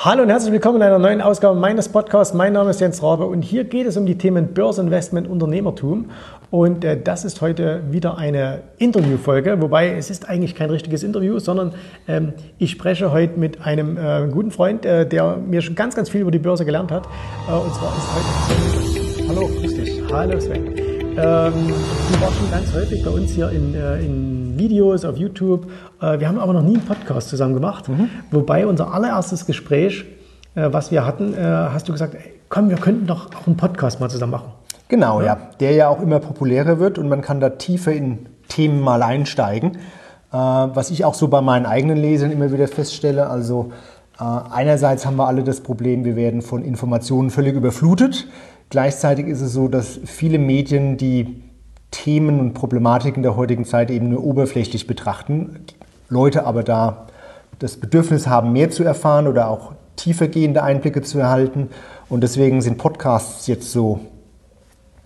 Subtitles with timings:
[0.00, 2.32] Hallo und herzlich willkommen in einer neuen Ausgabe meines Podcasts.
[2.32, 6.12] Mein Name ist Jens Rabe und hier geht es um die Themen Börseninvestment, Unternehmertum.
[6.52, 11.40] Und äh, das ist heute wieder eine Interviewfolge, wobei es ist eigentlich kein richtiges Interview,
[11.40, 11.74] sondern
[12.06, 16.10] ähm, ich spreche heute mit einem äh, guten Freund, äh, der mir schon ganz, ganz
[16.10, 17.04] viel über die Börse gelernt hat.
[17.48, 19.28] Äh, und zwar ist heute Sven.
[19.28, 20.02] Hallo, grüß dich.
[20.12, 20.87] Hallo Sven.
[21.18, 21.52] Ähm,
[22.12, 25.68] du warst schon ganz häufig bei uns hier in, äh, in Videos auf YouTube.
[26.00, 27.88] Äh, wir haben aber noch nie einen Podcast zusammen gemacht.
[27.88, 28.08] Mhm.
[28.30, 30.04] Wobei unser allererstes Gespräch,
[30.54, 33.56] äh, was wir hatten, äh, hast du gesagt, ey, komm, wir könnten doch auch einen
[33.56, 34.52] Podcast mal zusammen machen.
[34.86, 35.26] Genau, ja.
[35.26, 35.38] ja.
[35.58, 39.78] Der ja auch immer populärer wird und man kann da tiefer in Themen mal einsteigen.
[40.30, 43.72] Was ich auch so bei meinen eigenen Lesern immer wieder feststelle, also
[44.18, 48.26] einerseits haben wir alle das Problem, wir werden von Informationen völlig überflutet.
[48.70, 51.42] Gleichzeitig ist es so, dass viele Medien die
[51.90, 55.60] Themen und Problematiken der heutigen Zeit eben nur oberflächlich betrachten.
[56.10, 57.06] Leute aber da
[57.58, 61.70] das Bedürfnis haben, mehr zu erfahren oder auch tiefergehende Einblicke zu erhalten.
[62.08, 64.00] Und deswegen sind Podcasts jetzt so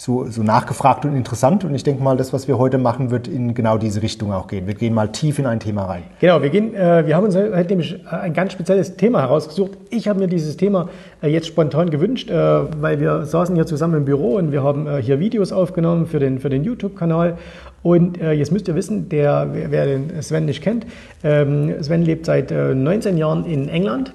[0.02, 1.64] so, so nachgefragt und interessant.
[1.64, 4.48] Und ich denke mal, das, was wir heute machen, wird in genau diese Richtung auch
[4.48, 4.66] gehen.
[4.66, 6.02] Wir gehen mal tief in ein Thema rein.
[6.18, 9.78] Genau, wir, gehen, äh, wir haben uns heute nämlich ein ganz spezielles Thema herausgesucht.
[9.90, 10.88] Ich habe mir dieses Thema
[11.22, 14.88] äh, jetzt spontan gewünscht, äh, weil wir saßen hier zusammen im Büro und wir haben
[14.88, 17.38] äh, hier Videos aufgenommen für den, für den YouTube-Kanal.
[17.84, 20.84] Und äh, jetzt müsst ihr wissen, der, wer, wer den Sven nicht kennt,
[21.22, 24.14] ähm, Sven lebt seit 19 Jahren in England,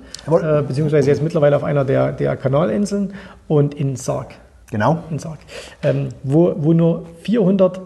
[0.68, 3.14] beziehungsweise jetzt mittlerweile auf einer der, der Kanalinseln
[3.48, 4.36] und in Sark.
[4.72, 5.00] Genau.
[5.10, 5.40] In Sarg.
[5.84, 7.80] Ähm, wo, wo nur 400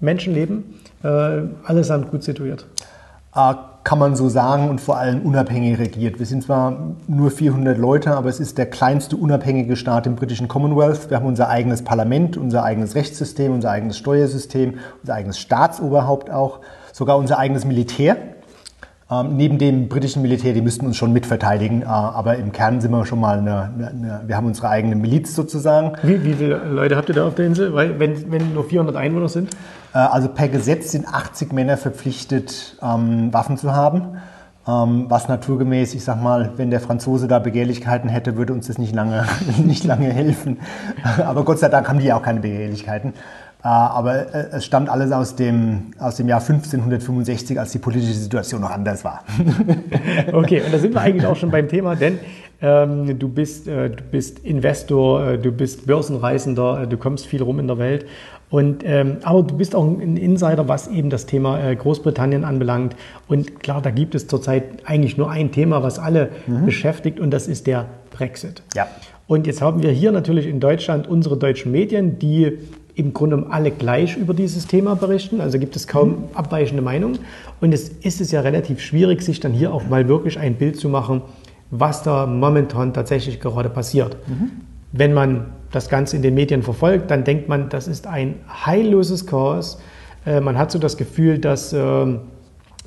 [0.00, 1.08] Menschen leben, äh,
[1.64, 2.66] allesamt gut situiert.
[3.34, 3.54] Äh,
[3.84, 6.18] kann man so sagen und vor allem unabhängig regiert.
[6.18, 10.48] Wir sind zwar nur 400 Leute, aber es ist der kleinste unabhängige Staat im britischen
[10.48, 11.10] Commonwealth.
[11.10, 16.60] Wir haben unser eigenes Parlament, unser eigenes Rechtssystem, unser eigenes Steuersystem, unser eigenes Staatsoberhaupt auch,
[16.92, 18.16] sogar unser eigenes Militär.
[19.10, 22.90] Ähm, neben dem britischen Militär, die müssten uns schon mitverteidigen, äh, aber im Kern sind
[22.90, 25.92] wir schon mal eine, eine, wir haben unsere eigene Miliz sozusagen.
[26.02, 28.96] Wie, wie, viele Leute habt ihr da auf der Insel, Weil, wenn, wenn nur 400
[28.96, 29.50] Einwohner sind?
[29.92, 34.16] Äh, also per Gesetz sind 80 Männer verpflichtet, ähm, Waffen zu haben.
[34.66, 38.78] Ähm, was naturgemäß, ich sag mal, wenn der Franzose da Begehrlichkeiten hätte, würde uns das
[38.78, 39.26] nicht lange,
[39.62, 40.60] nicht lange helfen.
[41.22, 43.12] Aber Gott sei Dank haben die ja auch keine Begehrlichkeiten.
[43.64, 48.12] Äh, aber äh, es stammt alles aus dem, aus dem Jahr 1565, als die politische
[48.12, 49.24] Situation noch anders war.
[50.32, 52.18] Okay, und da sind wir eigentlich auch schon beim Thema, denn
[52.60, 57.42] ähm, du, bist, äh, du bist Investor, äh, du bist Börsenreisender, äh, du kommst viel
[57.42, 58.06] rum in der Welt.
[58.50, 62.96] Und, ähm, aber du bist auch ein Insider, was eben das Thema äh, Großbritannien anbelangt.
[63.28, 66.66] Und klar, da gibt es zurzeit eigentlich nur ein Thema, was alle mhm.
[66.66, 68.62] beschäftigt, und das ist der Brexit.
[68.74, 68.86] Ja.
[69.26, 72.58] Und jetzt haben wir hier natürlich in Deutschland unsere deutschen Medien, die
[72.94, 75.40] im Grunde alle gleich über dieses Thema berichten.
[75.40, 76.16] Also gibt es kaum mhm.
[76.34, 77.18] abweichende Meinungen.
[77.60, 80.76] Und es ist es ja relativ schwierig, sich dann hier auch mal wirklich ein Bild
[80.76, 81.22] zu machen,
[81.70, 84.16] was da momentan tatsächlich gerade passiert.
[84.28, 84.50] Mhm.
[84.92, 89.26] Wenn man das Ganze in den Medien verfolgt, dann denkt man, das ist ein heilloses
[89.26, 89.80] Chaos.
[90.24, 92.20] Äh, man hat so das Gefühl, dass ähm,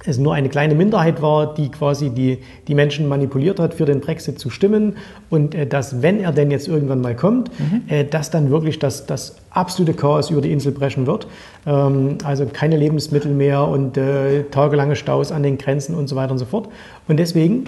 [0.05, 3.99] es nur eine kleine Minderheit war, die quasi die, die Menschen manipuliert hat, für den
[3.99, 4.95] Brexit zu stimmen
[5.29, 7.81] und äh, dass, wenn er denn jetzt irgendwann mal kommt, mhm.
[7.87, 11.27] äh, dass dann wirklich das, das absolute Chaos über die Insel brechen wird.
[11.65, 16.31] Ähm, also keine Lebensmittel mehr und äh, tagelange Staus an den Grenzen und so weiter
[16.31, 16.69] und so fort.
[17.07, 17.65] Und deswegen,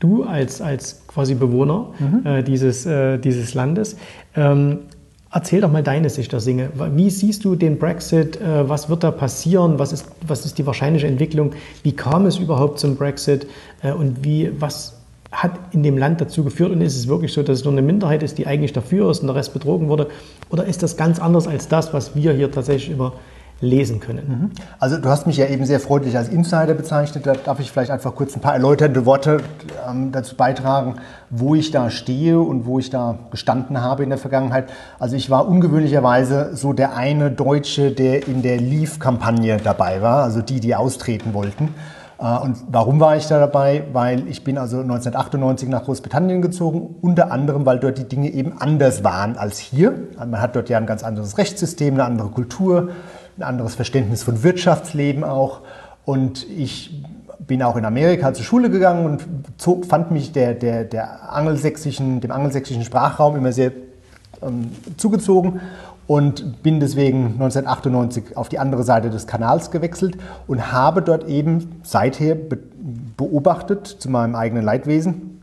[0.00, 2.26] du als, als quasi Bewohner mhm.
[2.26, 3.96] Äh, dieses, äh, dieses Landes,
[4.34, 4.78] ähm,
[5.32, 6.70] Erzähl doch mal deine Sicht der Dinge.
[6.94, 8.40] Wie siehst du den Brexit?
[8.40, 9.78] Äh, was wird da passieren?
[9.78, 11.52] Was ist, was ist die wahrscheinliche Entwicklung?
[11.82, 13.46] Wie kam es überhaupt zum Brexit?
[13.82, 14.94] Äh, und wie, was
[15.32, 16.70] hat in dem Land dazu geführt?
[16.70, 19.20] Und ist es wirklich so, dass es nur eine Minderheit ist, die eigentlich dafür ist
[19.20, 20.06] und der Rest betrogen wurde?
[20.50, 23.12] Oder ist das ganz anders als das, was wir hier tatsächlich über
[23.60, 24.28] lesen können.
[24.28, 24.50] Mhm.
[24.78, 27.26] Also du hast mich ja eben sehr freundlich als Insider bezeichnet.
[27.26, 29.38] Da darf ich vielleicht einfach kurz ein paar erläuternde Worte
[29.88, 30.96] ähm, dazu beitragen,
[31.30, 34.68] wo ich da stehe und wo ich da gestanden habe in der Vergangenheit.
[34.98, 40.42] Also ich war ungewöhnlicherweise so der eine Deutsche, der in der Leave-Kampagne dabei war, also
[40.42, 41.74] die, die austreten wollten.
[42.18, 43.84] Äh, und warum war ich da dabei?
[43.92, 48.58] Weil ich bin also 1998 nach Großbritannien gezogen, unter anderem, weil dort die Dinge eben
[48.58, 49.94] anders waren als hier.
[50.18, 52.90] Man hat dort ja ein ganz anderes Rechtssystem, eine andere Kultur,
[53.36, 55.60] ein anderes Verständnis von Wirtschaftsleben auch.
[56.04, 57.02] Und ich
[57.38, 59.24] bin auch in Amerika zur Schule gegangen und
[59.58, 63.72] zog, fand mich der, der, der angelsächsischen, dem angelsächsischen Sprachraum immer sehr
[64.42, 65.60] ähm, zugezogen
[66.06, 70.16] und bin deswegen 1998 auf die andere Seite des Kanals gewechselt
[70.46, 72.58] und habe dort eben seither be
[73.16, 75.42] beobachtet, zu meinem eigenen Leidwesen,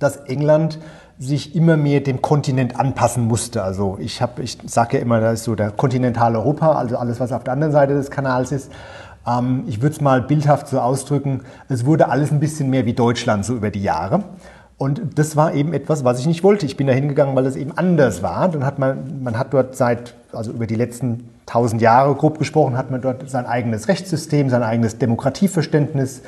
[0.00, 0.80] dass England
[1.18, 3.62] sich immer mehr dem Kontinent anpassen musste.
[3.62, 7.32] Also ich, ich sage ja immer, das ist so der kontinentale Europa, also alles, was
[7.32, 8.70] auf der anderen Seite des Kanals ist.
[9.26, 12.92] Ähm, ich würde es mal bildhaft so ausdrücken, es wurde alles ein bisschen mehr wie
[12.92, 14.22] Deutschland so über die Jahre.
[14.76, 16.64] Und das war eben etwas, was ich nicht wollte.
[16.64, 18.48] Ich bin da hingegangen, weil das eben anders war.
[18.48, 22.76] Dann hat man, man hat dort seit, also über die letzten tausend Jahre grob gesprochen,
[22.76, 26.22] hat man dort sein eigenes Rechtssystem, sein eigenes Demokratieverständnis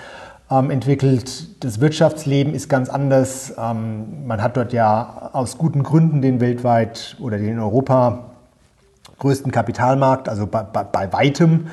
[0.50, 1.64] entwickelt.
[1.64, 3.54] Das Wirtschaftsleben ist ganz anders.
[3.56, 8.30] Ähm, man hat dort ja aus guten Gründen den weltweit oder den in Europa
[9.20, 11.68] größten Kapitalmarkt, also bei, bei, bei weitem.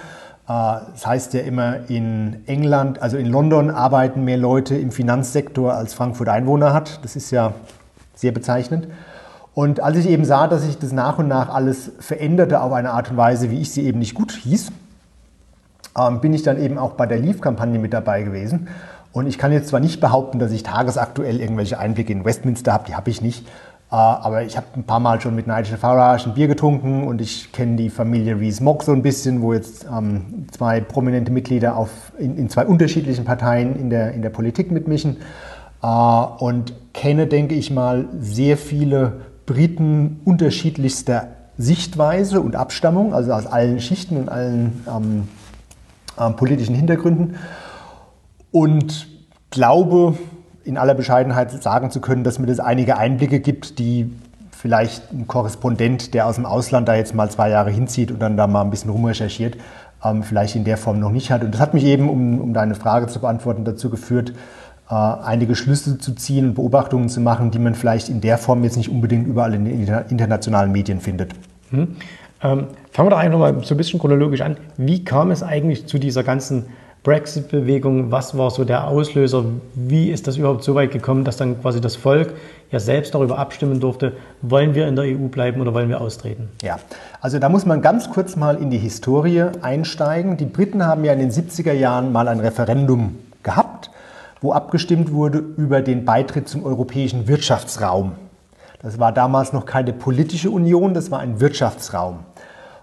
[0.47, 5.73] Äh, das heißt ja immer, in England, also in London arbeiten mehr Leute im Finanzsektor,
[5.73, 7.03] als Frankfurt Einwohner hat.
[7.03, 7.53] Das ist ja
[8.13, 8.88] sehr bezeichnend.
[9.56, 12.91] Und als ich eben sah, dass sich das nach und nach alles veränderte auf eine
[12.91, 14.71] Art und Weise, wie ich sie eben nicht gut hieß,
[15.97, 18.67] ähm, bin ich dann eben auch bei der Leave-Kampagne mit dabei gewesen.
[19.11, 22.85] Und ich kann jetzt zwar nicht behaupten, dass ich tagesaktuell irgendwelche Einblicke in Westminster habe,
[22.88, 23.47] die habe ich nicht.
[23.89, 27.21] Äh, aber ich habe ein paar Mal schon mit Nigel Farage ein Bier getrunken und
[27.21, 31.89] ich kenne die Familie Rees-Mogg so ein bisschen, wo jetzt ähm, zwei prominente Mitglieder auf,
[32.19, 35.17] in, in, zwei unterschiedlichen Parteien in der, in der Politik mitmischen.
[35.81, 43.47] Äh, und kenne, denke ich mal, sehr viele Briten unterschiedlichster Sichtweise und Abstammung, also aus
[43.47, 45.27] allen Schichten und allen ähm,
[46.17, 47.35] äh, politischen Hintergründen.
[48.51, 49.07] Und
[49.49, 50.17] glaube,
[50.63, 54.11] in aller Bescheidenheit sagen zu können, dass mir das einige Einblicke gibt, die
[54.51, 58.35] vielleicht ein Korrespondent, der aus dem Ausland da jetzt mal zwei Jahre hinzieht und dann
[58.37, 59.57] da mal ein bisschen rumrecherchiert,
[60.03, 61.43] ähm, vielleicht in der Form noch nicht hat.
[61.43, 64.33] Und das hat mich eben, um, um deine Frage zu beantworten, dazu geführt,
[64.89, 68.63] äh, einige Schlüsse zu ziehen und Beobachtungen zu machen, die man vielleicht in der Form
[68.63, 71.33] jetzt nicht unbedingt überall in den internationalen Medien findet.
[71.69, 71.95] Hm.
[72.41, 74.57] Ähm, fangen wir doch eigentlich nochmal so ein bisschen chronologisch an.
[74.77, 76.65] Wie kam es eigentlich zu dieser ganzen
[77.03, 78.11] Brexit-Bewegung?
[78.11, 79.45] Was war so der Auslöser?
[79.75, 82.33] Wie ist das überhaupt so weit gekommen, dass dann quasi das Volk
[82.71, 86.49] ja selbst darüber abstimmen durfte, wollen wir in der EU bleiben oder wollen wir austreten?
[86.61, 86.79] Ja,
[87.21, 90.37] also da muss man ganz kurz mal in die Historie einsteigen.
[90.37, 93.89] Die Briten haben ja in den 70er Jahren mal ein Referendum gehabt
[94.41, 98.13] wo abgestimmt wurde über den Beitritt zum europäischen Wirtschaftsraum.
[98.81, 102.19] Das war damals noch keine politische Union, das war ein Wirtschaftsraum.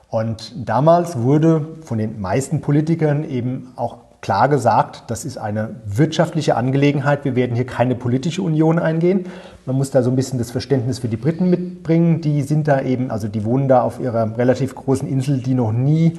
[0.09, 6.57] Und damals wurde von den meisten Politikern eben auch klar gesagt, das ist eine wirtschaftliche
[6.57, 9.27] Angelegenheit, wir werden hier keine politische Union eingehen.
[9.67, 12.81] Man muss da so ein bisschen das Verständnis für die Briten mitbringen, die sind da
[12.81, 16.19] eben, also die wohnen da auf ihrer relativ großen Insel, die noch nie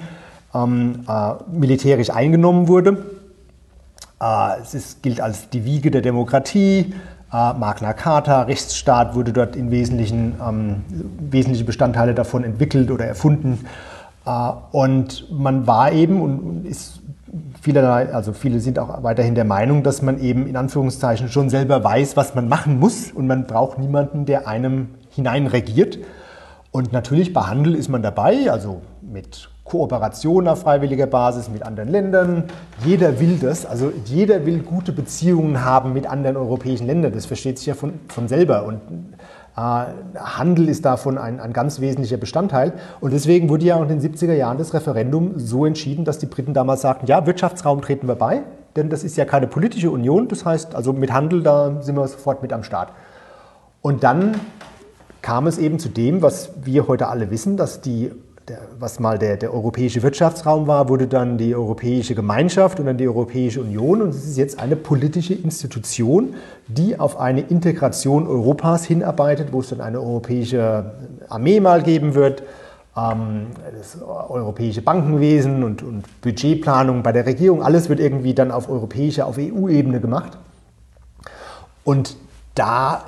[0.54, 3.04] ähm, äh, militärisch eingenommen wurde.
[4.22, 6.94] Äh, es ist, gilt als die Wiege der Demokratie.
[7.32, 10.84] Magna Carta, Rechtsstaat wurde dort in wesentlichen, ähm,
[11.20, 13.66] wesentliche Bestandteile davon entwickelt oder erfunden.
[14.26, 17.02] Äh, und man war eben und ist
[17.62, 21.84] vielerlei, also viele sind auch weiterhin der Meinung, dass man eben in Anführungszeichen schon selber
[21.84, 26.00] weiß, was man machen muss und man braucht niemanden, der einem hineinregiert.
[26.72, 31.90] Und natürlich bei Handel ist man dabei, also mit Kooperation auf freiwilliger Basis mit anderen
[31.90, 32.44] Ländern.
[32.86, 37.12] Jeder will das, also jeder will gute Beziehungen haben mit anderen europäischen Ländern.
[37.14, 38.66] Das versteht sich ja von, von selber.
[38.66, 38.80] Und
[39.58, 42.74] äh, Handel ist davon ein, ein ganz wesentlicher Bestandteil.
[43.02, 46.28] Und deswegen wurde ja auch in den 70er Jahren das Referendum so entschieden, dass die
[46.28, 48.44] Briten damals sagten, ja, Wirtschaftsraum treten wir bei,
[48.76, 50.28] denn das ist ja keine politische Union.
[50.28, 52.90] Das heißt, also mit Handel, da sind wir sofort mit am Start.
[53.82, 54.40] Und dann
[55.24, 58.12] kam es eben zu dem, was wir heute alle wissen, dass die
[58.48, 62.98] der, was mal der, der europäische Wirtschaftsraum war, wurde dann die Europäische Gemeinschaft und dann
[62.98, 64.02] die Europäische Union.
[64.02, 66.36] Und es ist jetzt eine politische Institution,
[66.68, 70.92] die auf eine Integration Europas hinarbeitet, wo es dann eine europäische
[71.28, 72.44] Armee mal geben wird,
[72.96, 77.64] ähm, das europäische Bankenwesen und, und Budgetplanung bei der Regierung.
[77.64, 80.38] Alles wird irgendwie dann auf europäischer, auf EU-Ebene gemacht.
[81.84, 82.16] Und
[82.54, 83.06] da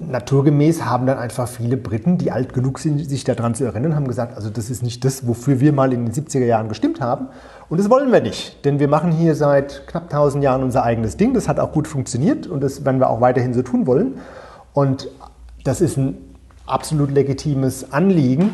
[0.00, 4.06] naturgemäß haben dann einfach viele Briten, die alt genug sind, sich daran zu erinnern, haben
[4.06, 7.28] gesagt, also das ist nicht das, wofür wir mal in den 70er Jahren gestimmt haben.
[7.68, 11.16] Und das wollen wir nicht, denn wir machen hier seit knapp 1000 Jahren unser eigenes
[11.16, 11.34] Ding.
[11.34, 14.14] Das hat auch gut funktioniert und das werden wir auch weiterhin so tun wollen.
[14.72, 15.08] Und
[15.64, 16.16] das ist ein
[16.64, 18.50] absolut legitimes Anliegen.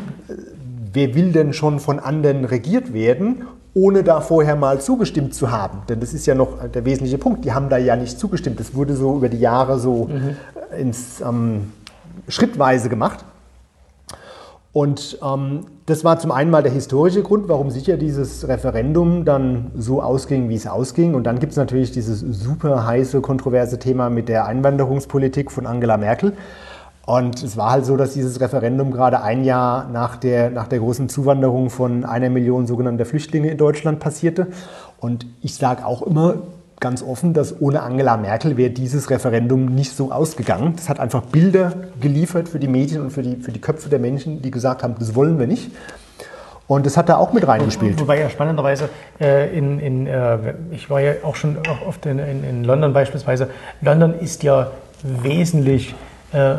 [0.93, 3.43] Wer will denn schon von anderen regiert werden
[3.75, 5.81] ohne da vorher mal zugestimmt zu haben.
[5.89, 7.43] Denn das ist ja noch der wesentliche Punkt.
[7.45, 8.59] Die haben da ja nicht zugestimmt.
[8.59, 10.37] Das wurde so über die Jahre so mhm.
[10.79, 11.71] ins, ähm,
[12.29, 13.25] schrittweise gemacht.
[14.71, 19.71] Und ähm, das war zum einen mal der historische Grund, warum sicher dieses Referendum dann
[19.77, 21.13] so ausging, wie es ausging.
[21.13, 25.97] Und dann gibt es natürlich dieses super heiße, kontroverse Thema mit der Einwanderungspolitik von Angela
[25.97, 26.33] Merkel.
[27.05, 30.79] Und es war halt so, dass dieses Referendum gerade ein Jahr nach der, nach der
[30.79, 34.47] großen Zuwanderung von einer Million sogenannter Flüchtlinge in Deutschland passierte.
[34.99, 36.35] Und ich sage auch immer
[36.79, 40.73] ganz offen, dass ohne Angela Merkel wäre dieses Referendum nicht so ausgegangen.
[40.75, 43.99] Das hat einfach Bilder geliefert für die Medien und für die, für die Köpfe der
[43.99, 45.71] Menschen, die gesagt haben, das wollen wir nicht.
[46.67, 47.99] Und das hat da auch mit reingespielt.
[47.99, 48.89] Wobei ja spannenderweise,
[49.21, 51.57] äh, in, in, äh, ich war ja auch schon
[51.87, 53.49] oft in, in, in, London beispielsweise,
[53.81, 54.71] London ist ja
[55.03, 55.93] wesentlich,
[56.35, 56.55] äh,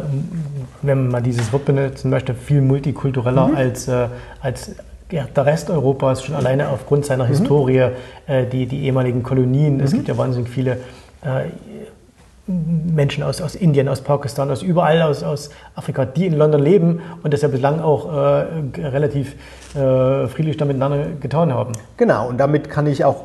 [0.82, 3.56] wenn man dieses Wort benutzen möchte, viel multikultureller Mhm.
[3.56, 4.08] als, äh,
[4.40, 4.70] als
[5.10, 7.90] ja, der Rest Europas, schon alleine aufgrund seiner Historie,
[8.26, 9.80] äh, die, die ehemaligen Kolonien.
[9.80, 10.78] Es gibt ja wahnsinnig viele
[11.22, 11.50] äh,
[12.48, 17.00] Menschen aus, aus Indien, aus Pakistan, aus überall aus, aus Afrika, die in London leben
[17.22, 19.34] und das ja bislang auch äh, relativ
[19.74, 21.72] äh, friedlich da miteinander getan haben.
[21.96, 23.24] Genau, und damit kann ich auch,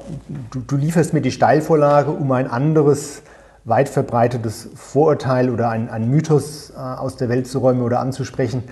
[0.52, 3.22] du, du lieferst mir die Steilvorlage, um ein anderes,
[3.64, 8.64] weit verbreitetes Vorurteil oder ein, ein Mythos äh, aus der Welt zu räumen oder anzusprechen.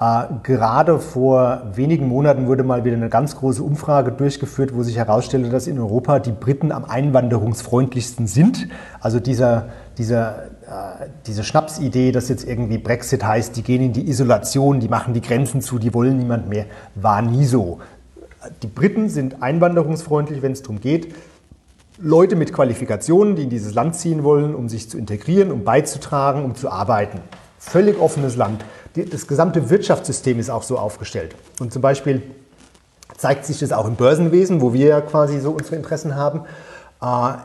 [0.00, 4.96] Äh, gerade vor wenigen Monaten wurde mal wieder eine ganz große Umfrage durchgeführt, wo sich
[4.96, 8.68] herausstellte, dass in Europa die Briten am einwanderungsfreundlichsten sind.
[9.00, 14.08] Also dieser, dieser, äh, diese Schnapsidee, dass jetzt irgendwie Brexit heißt, die gehen in die
[14.08, 17.80] Isolation, die machen die Grenzen zu, die wollen niemand mehr, war nie so.
[18.62, 21.12] Die Briten sind einwanderungsfreundlich, wenn es darum geht,
[22.00, 26.44] Leute mit Qualifikationen, die in dieses Land ziehen wollen, um sich zu integrieren, um beizutragen,
[26.44, 27.20] um zu arbeiten.
[27.58, 28.64] Völlig offenes Land.
[28.94, 31.34] Das gesamte Wirtschaftssystem ist auch so aufgestellt.
[31.60, 32.22] Und zum Beispiel
[33.16, 36.42] zeigt sich das auch im Börsenwesen, wo wir ja quasi so unsere Interessen haben.
[37.02, 37.38] Äh,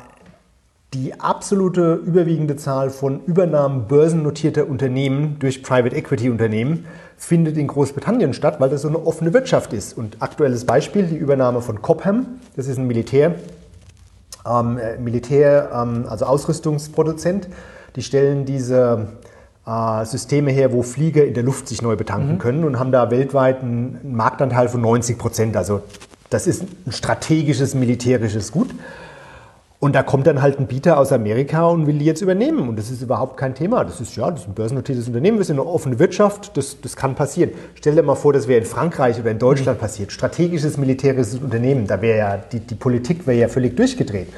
[0.94, 6.86] Die absolute überwiegende Zahl von Übernahmen börsennotierter Unternehmen durch Private Equity Unternehmen
[7.18, 9.98] findet in Großbritannien statt, weil das so eine offene Wirtschaft ist.
[9.98, 13.34] Und aktuelles Beispiel, die Übernahme von Cobham, das ist ein Militär,
[14.48, 17.50] ähm, äh, Militär, ähm, also Ausrüstungsproduzent.
[17.96, 19.08] Die stellen diese
[19.66, 23.12] äh, Systeme her, wo Flieger in der Luft sich neu betanken können und haben da
[23.12, 25.58] weltweit einen Marktanteil von 90 Prozent.
[25.58, 25.82] Also
[26.30, 28.70] das ist ein strategisches militärisches Gut.
[29.84, 32.70] Und da kommt dann halt ein Bieter aus Amerika und will die jetzt übernehmen.
[32.70, 33.84] Und das ist überhaupt kein Thema.
[33.84, 36.96] Das ist ja, das ist ein börsennotiertes Unternehmen, wir sind eine offene Wirtschaft, das, das
[36.96, 37.52] kann passieren.
[37.76, 40.14] Stell dir mal vor, das wäre in Frankreich oder in Deutschland passiert.
[40.14, 44.30] Strategisches militärisches Unternehmen, da wäre ja die, die Politik wäre ja völlig durchgedreht.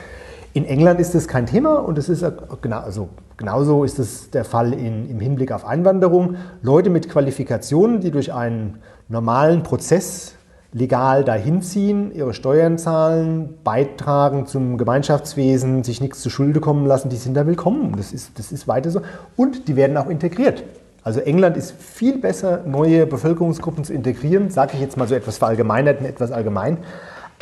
[0.53, 2.25] In England ist das kein Thema und es ist
[2.63, 6.37] genau, also genauso ist es der Fall in, im Hinblick auf Einwanderung.
[6.63, 10.33] Leute mit Qualifikationen, die durch einen normalen Prozess
[10.75, 17.07] legal dahin ziehen, ihre Steuern zahlen, beitragen zum Gemeinschaftswesen, sich nichts zu Schulde kommen lassen,
[17.07, 17.93] die sind da willkommen.
[17.95, 18.99] Das ist, das ist weiter so.
[19.37, 20.65] Und die werden auch integriert.
[21.01, 25.37] Also England ist viel besser, neue Bevölkerungsgruppen zu integrieren, sage ich jetzt mal so etwas
[25.37, 26.79] verallgemeinert und etwas allgemein,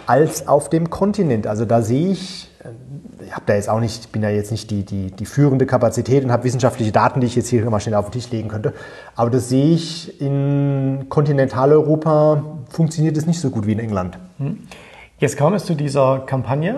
[0.06, 1.48] als auf dem Kontinent.
[1.48, 2.52] Also da sehe ich,
[3.26, 5.66] ich habe da jetzt auch nicht, ich bin da jetzt nicht die, die, die führende
[5.66, 8.50] Kapazität und habe wissenschaftliche Daten, die ich jetzt hier mal schnell auf den Tisch legen
[8.50, 8.74] könnte.
[9.16, 14.18] Aber das sehe ich in Kontinentaleuropa funktioniert es nicht so gut wie in England.
[15.20, 16.78] Jetzt kam es zu dieser Kampagne, äh,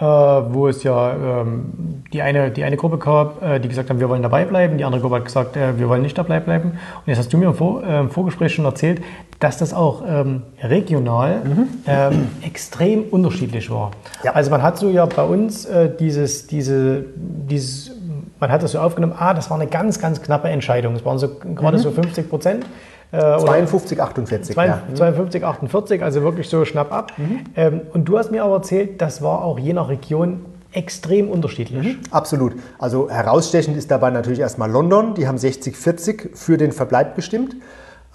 [0.00, 4.08] wo es ja ähm, die, eine, die eine Gruppe gab, äh, die gesagt haben, wir
[4.08, 6.70] wollen dabei bleiben, die andere Gruppe hat gesagt, äh, wir wollen nicht dabei bleiben.
[6.70, 9.02] Und jetzt hast du mir im, Vor äh, im Vorgespräch schon erzählt,
[9.40, 11.42] dass das auch ähm, regional
[11.86, 13.90] ähm, extrem unterschiedlich war.
[14.22, 14.32] Ja.
[14.32, 17.92] Also man hat so ja bei uns äh, dieses, diese, dieses,
[18.40, 20.94] man hat das so aufgenommen, ah, das war eine ganz, ganz knappe Entscheidung.
[20.94, 22.66] Es waren so gerade so 50 Prozent.
[23.10, 24.54] Äh, oder 52, 48.
[24.54, 24.82] Zwei- ja.
[24.94, 27.12] 52, 48, also wirklich so schnapp ab.
[27.56, 31.96] Ähm, und du hast mir aber erzählt, das war auch je nach Region extrem unterschiedlich.
[32.10, 32.54] Absolut.
[32.78, 35.14] Also herausstechend ist dabei natürlich erstmal London.
[35.14, 37.54] Die haben 60-40 für den Verbleib gestimmt.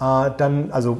[0.00, 0.98] Äh, dann, also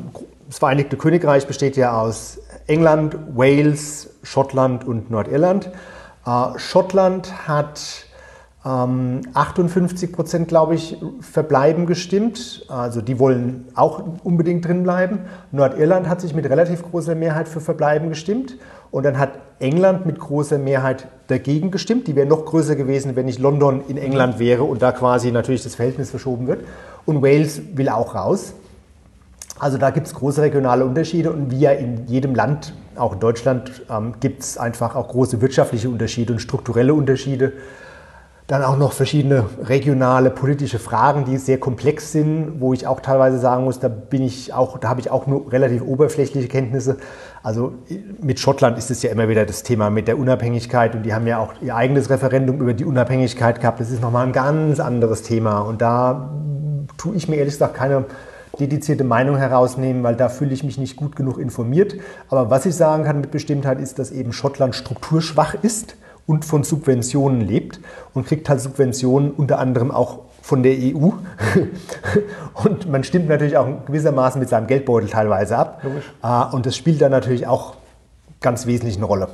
[0.49, 5.71] das Vereinigte Königreich besteht ja aus England, Wales, Schottland und Nordirland.
[6.27, 8.04] Äh, Schottland hat
[8.67, 12.65] ähm, 58 Prozent, glaube ich, verbleiben gestimmt.
[12.69, 15.21] Also die wollen auch unbedingt drin bleiben.
[15.53, 18.57] Nordirland hat sich mit relativ großer Mehrheit für Verbleiben gestimmt.
[18.91, 22.07] Und dann hat England mit großer Mehrheit dagegen gestimmt.
[22.07, 25.63] Die wäre noch größer gewesen, wenn nicht London in England wäre und da quasi natürlich
[25.63, 26.65] das Verhältnis verschoben wird.
[27.05, 28.55] Und Wales will auch raus.
[29.59, 33.21] Also da gibt es große regionale Unterschiede und wie ja in jedem Land, auch in
[33.21, 37.53] Deutschland, ähm, gibt es einfach auch große wirtschaftliche Unterschiede und strukturelle Unterschiede.
[38.47, 43.39] Dann auch noch verschiedene regionale politische Fragen, die sehr komplex sind, wo ich auch teilweise
[43.39, 46.99] sagen muss, da bin ich auch, da habe ich auch nur relativ oberflächliche Kenntnisse.
[47.43, 47.73] Also
[48.21, 51.27] mit Schottland ist es ja immer wieder das Thema mit der Unabhängigkeit und die haben
[51.27, 53.81] ja auch ihr eigenes Referendum über die Unabhängigkeit gehabt.
[53.81, 56.29] Das ist nochmal ein ganz anderes Thema und da
[56.99, 58.05] tue ich mir ehrlich gesagt keine
[58.61, 61.95] dedizierte Meinung herausnehmen, weil da fühle ich mich nicht gut genug informiert.
[62.29, 65.97] Aber was ich sagen kann mit Bestimmtheit ist, dass eben Schottland strukturschwach ist
[66.27, 67.81] und von Subventionen lebt
[68.15, 71.11] und kriegt halt Subventionen unter anderem auch von der EU.
[72.65, 75.83] und man stimmt natürlich auch gewissermaßen mit seinem Geldbeutel teilweise ab.
[76.23, 77.77] Äh, Und das spielt dann natürlich auch
[78.41, 79.29] ganz wesentlich eine Rolle.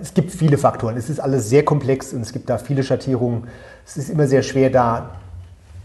[0.00, 0.96] Es gibt viele Faktoren.
[0.96, 3.44] Es ist alles sehr komplex und es gibt da viele Schattierungen.
[3.86, 5.10] Es ist immer sehr schwer, da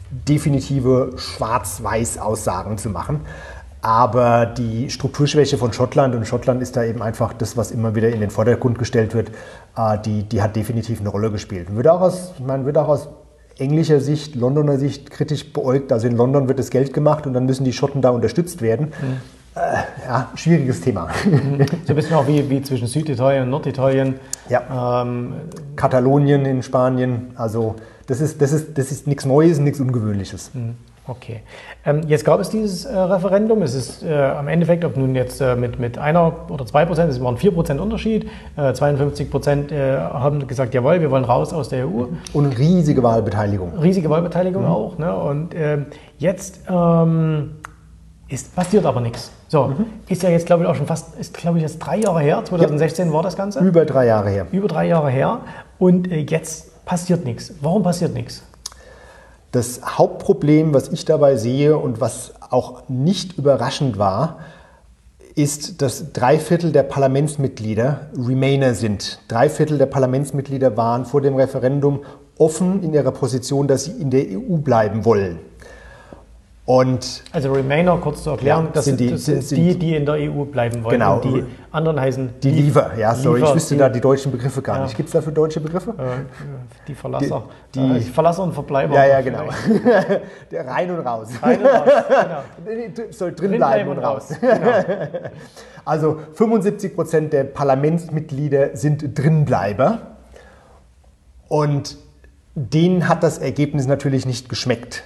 [0.10, 3.22] definitive Schwarz-Weiß-Aussagen zu machen.
[3.86, 8.10] Aber die Strukturschwäche von Schottland, und Schottland ist da eben einfach das, was immer wieder
[8.10, 9.30] in den Vordergrund gestellt wird,
[9.78, 11.68] äh, die, die hat definitiv eine Rolle gespielt.
[11.76, 13.10] Wird auch aus, meine, wird auch aus
[13.60, 15.92] englischer Sicht, Londoner Sicht kritisch beäugt.
[15.92, 18.88] Also in London wird das Geld gemacht und dann müssen die Schotten da unterstützt werden.
[18.88, 19.18] Mhm.
[19.54, 21.10] Äh, ja, schwieriges Thema.
[21.24, 21.68] Mhm.
[21.86, 24.16] So ein bisschen auch wie, wie zwischen Süditalien und Norditalien.
[24.50, 25.04] Ja.
[25.04, 25.34] Ähm,
[25.76, 27.34] Katalonien in Spanien.
[27.36, 27.76] Also
[28.08, 30.50] das ist, das ist, das ist nichts Neues, nichts Ungewöhnliches.
[30.56, 30.74] Mhm.
[31.08, 31.42] Okay.
[31.86, 33.62] Ähm, jetzt gab es dieses äh, Referendum.
[33.62, 37.12] Es ist äh, am Endeffekt, ob nun jetzt äh, mit, mit einer oder zwei Prozent,
[37.12, 38.28] es waren vier Prozent Unterschied.
[38.56, 42.06] 52 äh, Prozent äh, haben gesagt, jawohl, wir wollen raus aus der EU.
[42.34, 43.78] Und riesige Wahlbeteiligung.
[43.78, 44.70] Riesige Wahlbeteiligung mhm.
[44.70, 44.98] auch.
[44.98, 45.16] Ne?
[45.16, 45.86] Und ähm,
[46.18, 47.52] jetzt ähm,
[48.28, 49.32] ist, passiert aber nichts.
[49.48, 49.86] So, mhm.
[50.08, 52.44] ist ja jetzt, glaube ich, auch schon fast, ist, glaube ich, jetzt drei Jahre her.
[52.44, 53.14] 2016 ja.
[53.14, 53.60] war das Ganze.
[53.60, 54.48] Über drei Jahre her.
[54.52, 55.42] Über drei Jahre her.
[55.78, 57.54] Und äh, jetzt passiert nichts.
[57.62, 58.44] Warum passiert nichts?
[59.56, 64.40] Das Hauptproblem, was ich dabei sehe und was auch nicht überraschend war,
[65.34, 69.22] ist, dass drei Viertel der Parlamentsmitglieder Remainer sind.
[69.30, 72.02] Drei Viertel der Parlamentsmitglieder waren vor dem Referendum
[72.38, 75.40] offen in ihrer Position, dass sie in der EU bleiben wollen.
[76.68, 79.96] Und also Remainer, kurz zu erklären, ja, das sind, die, das sind, sind die, die
[79.96, 80.94] in der EU bleiben wollen.
[80.94, 81.18] Genau.
[81.18, 82.98] Und die anderen heißen die Leaver.
[82.98, 84.84] Ja, sorry, Leaver, ich wüsste die, da die deutschen Begriffe gar ja.
[84.86, 84.98] nicht.
[84.98, 85.92] Gibt es dafür deutsche Begriffe?
[85.92, 86.26] Äh,
[86.88, 87.44] die Verlasser.
[87.76, 88.96] Die, die, äh, Verlasser und Verbleiber.
[88.96, 89.44] Ja, ja, genau.
[90.52, 91.30] Der rein und raus.
[91.40, 91.90] Rein und raus,
[92.66, 93.12] genau.
[93.12, 94.32] Soll drin, drin bleiben und raus.
[94.32, 94.38] raus.
[94.42, 94.58] Genau.
[95.88, 100.16] Also 75 Prozent der Parlamentsmitglieder sind Drinbleiber.
[101.48, 101.98] Und
[102.56, 105.04] denen hat das Ergebnis natürlich nicht geschmeckt.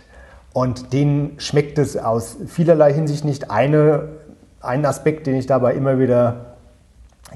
[0.54, 3.52] Und denen schmeckt es aus vielerlei Hinsicht nicht.
[3.52, 4.10] Eine,
[4.62, 6.56] ein Aspekt, den ich dabei immer wieder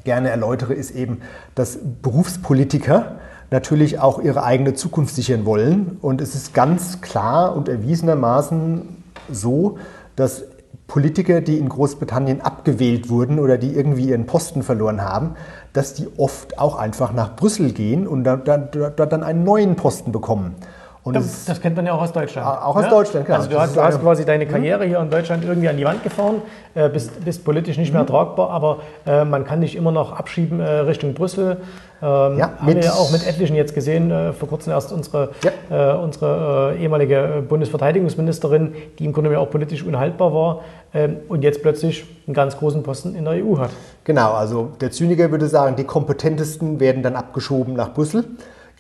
[0.03, 1.21] gerne erläutere, ist eben,
[1.55, 3.17] dass Berufspolitiker
[3.51, 5.97] natürlich auch ihre eigene Zukunft sichern wollen.
[6.01, 9.77] Und es ist ganz klar und erwiesenermaßen so,
[10.15, 10.43] dass
[10.87, 15.35] Politiker, die in Großbritannien abgewählt wurden oder die irgendwie ihren Posten verloren haben,
[15.71, 20.55] dass die oft auch einfach nach Brüssel gehen und dort dann einen neuen Posten bekommen.
[21.03, 22.47] Und das, das, kennt man ja auch aus Deutschland.
[22.47, 22.89] Auch aus ne?
[22.89, 23.39] Deutschland, klar.
[23.39, 26.01] Also du hast, du hast, quasi deine Karriere hier in Deutschland irgendwie an die Wand
[26.01, 26.41] gefahren,
[26.75, 28.07] äh, bist, bist, politisch nicht mehr mhm.
[28.07, 31.57] tragbar, aber äh, man kann dich immer noch abschieben äh, Richtung Brüssel.
[32.01, 35.31] Ähm, ja, haben wir ja auch mit etlichen jetzt gesehen, äh, vor kurzem erst unsere,
[35.43, 35.93] ja.
[35.93, 40.61] Äh, unsere äh, ehemalige Bundesverteidigungsministerin, die im Grunde ja auch politisch unhaltbar war
[40.93, 43.71] ähm, und jetzt plötzlich einen ganz großen Posten in der EU hat.
[44.05, 48.23] Genau, also der Zyniker würde sagen, die kompetentesten werden dann abgeschoben nach Brüssel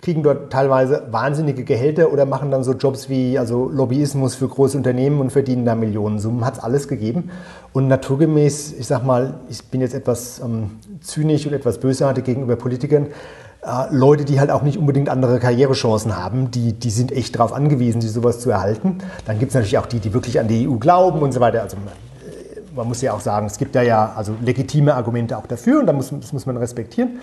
[0.03, 4.77] kriegen dort teilweise wahnsinnige Gehälter oder machen dann so Jobs wie also Lobbyismus für große
[4.77, 6.45] Unternehmen und verdienen da Millionensummen.
[6.45, 7.31] Hat es alles gegeben.
[7.71, 12.57] Und naturgemäß, ich sag mal, ich bin jetzt etwas ähm, zynisch und etwas bösartig gegenüber
[12.57, 13.07] Politikern.
[13.61, 17.53] Äh, Leute, die halt auch nicht unbedingt andere Karrierechancen haben, die, die sind echt darauf
[17.53, 18.97] angewiesen, die sowas zu erhalten.
[19.25, 21.61] Dann gibt es natürlich auch die, die wirklich an die EU glauben und so weiter.
[21.61, 25.47] Also äh, man muss ja auch sagen, es gibt da ja also legitime Argumente auch
[25.47, 27.19] dafür und das muss, das muss man respektieren.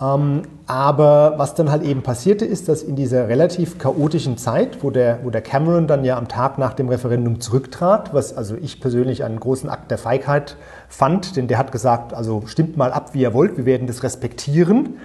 [0.00, 4.90] Ähm, aber was dann halt eben passierte, ist, dass in dieser relativ chaotischen Zeit, wo
[4.90, 8.80] der, wo der Cameron dann ja am Tag nach dem Referendum zurücktrat, was also ich
[8.80, 10.56] persönlich einen großen Akt der Feigheit
[10.88, 14.02] fand, denn der hat gesagt, also stimmt mal ab, wie ihr wollt, wir werden das
[14.02, 14.96] respektieren.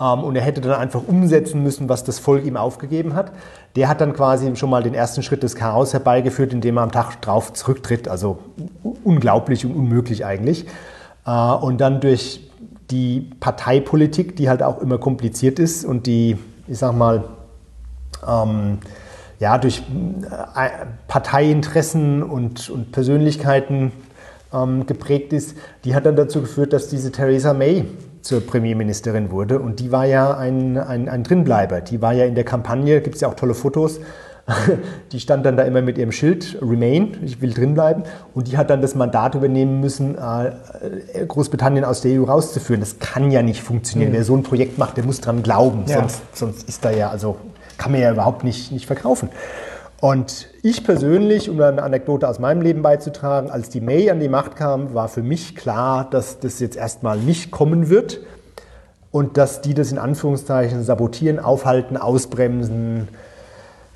[0.00, 3.32] Ähm, und er hätte dann einfach umsetzen müssen, was das Volk ihm aufgegeben hat.
[3.76, 6.92] Der hat dann quasi schon mal den ersten Schritt des Chaos herbeigeführt, indem er am
[6.92, 8.08] Tag drauf zurücktritt.
[8.08, 8.38] Also
[9.04, 10.66] unglaublich und unmöglich eigentlich.
[11.26, 12.47] Äh, und dann durch
[12.90, 17.24] die Parteipolitik, die halt auch immer kompliziert ist und die, ich sag mal,
[18.26, 18.78] ähm,
[19.38, 19.82] ja, durch
[20.54, 20.68] äh,
[21.06, 23.92] Parteiinteressen und, und Persönlichkeiten
[24.52, 27.84] ähm, geprägt ist, die hat dann dazu geführt, dass diese Theresa May
[28.22, 29.60] zur Premierministerin wurde.
[29.60, 31.80] Und die war ja ein, ein, ein Drinbleiber.
[31.80, 34.00] Die war ja in der Kampagne, gibt es ja auch tolle Fotos,
[35.12, 38.04] die stand dann da immer mit ihrem Schild Remain, ich will drin bleiben.
[38.34, 42.80] Und die hat dann das Mandat übernehmen müssen, äh, Großbritannien aus der EU rauszuführen.
[42.80, 44.10] Das kann ja nicht funktionieren.
[44.10, 44.16] Mhm.
[44.16, 45.84] Wer so ein Projekt macht, der muss dran glauben.
[45.86, 45.98] Ja.
[45.98, 47.36] Sonst, sonst ist da ja, also
[47.76, 49.28] kann man ja überhaupt nicht, nicht verkaufen.
[50.00, 54.28] Und ich persönlich, um eine Anekdote aus meinem Leben beizutragen, als die May an die
[54.28, 58.20] Macht kam, war für mich klar, dass das jetzt erstmal nicht kommen wird
[59.10, 63.08] und dass die das in Anführungszeichen sabotieren, aufhalten, ausbremsen,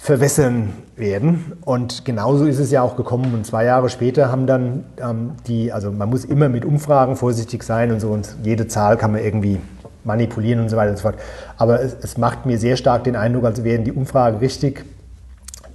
[0.02, 1.52] verwässern werden.
[1.64, 3.32] Und genauso ist es ja auch gekommen.
[3.34, 7.62] Und zwei Jahre später haben dann ähm, die, also man muss immer mit Umfragen vorsichtig
[7.62, 9.60] sein und so, und jede Zahl kann man irgendwie
[10.02, 11.20] manipulieren und so weiter und so fort.
[11.56, 14.84] Aber es, es macht mir sehr stark den Eindruck, als wären die Umfragen richtig,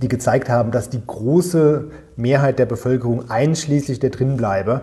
[0.01, 1.85] die gezeigt haben, dass die große
[2.17, 4.81] Mehrheit der Bevölkerung, einschließlich der Drinbleiber,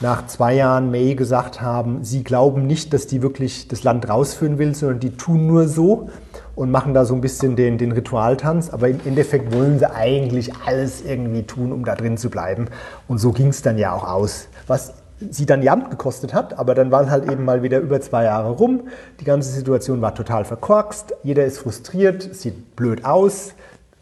[0.00, 4.56] nach zwei Jahren May gesagt haben, sie glauben nicht, dass die wirklich das Land rausführen
[4.56, 6.08] will, sondern die tun nur so
[6.56, 8.70] und machen da so ein bisschen den, den Ritualtanz.
[8.70, 12.66] Aber im Endeffekt wollen sie eigentlich alles irgendwie tun, um da drin zu bleiben.
[13.06, 14.48] Und so ging es dann ja auch aus.
[14.66, 14.94] Was
[15.30, 18.24] sie dann die Amt gekostet hat, aber dann waren halt eben mal wieder über zwei
[18.24, 18.88] Jahre rum.
[19.20, 21.14] Die ganze Situation war total verkorkst.
[21.22, 23.54] Jeder ist frustriert, sieht blöd aus.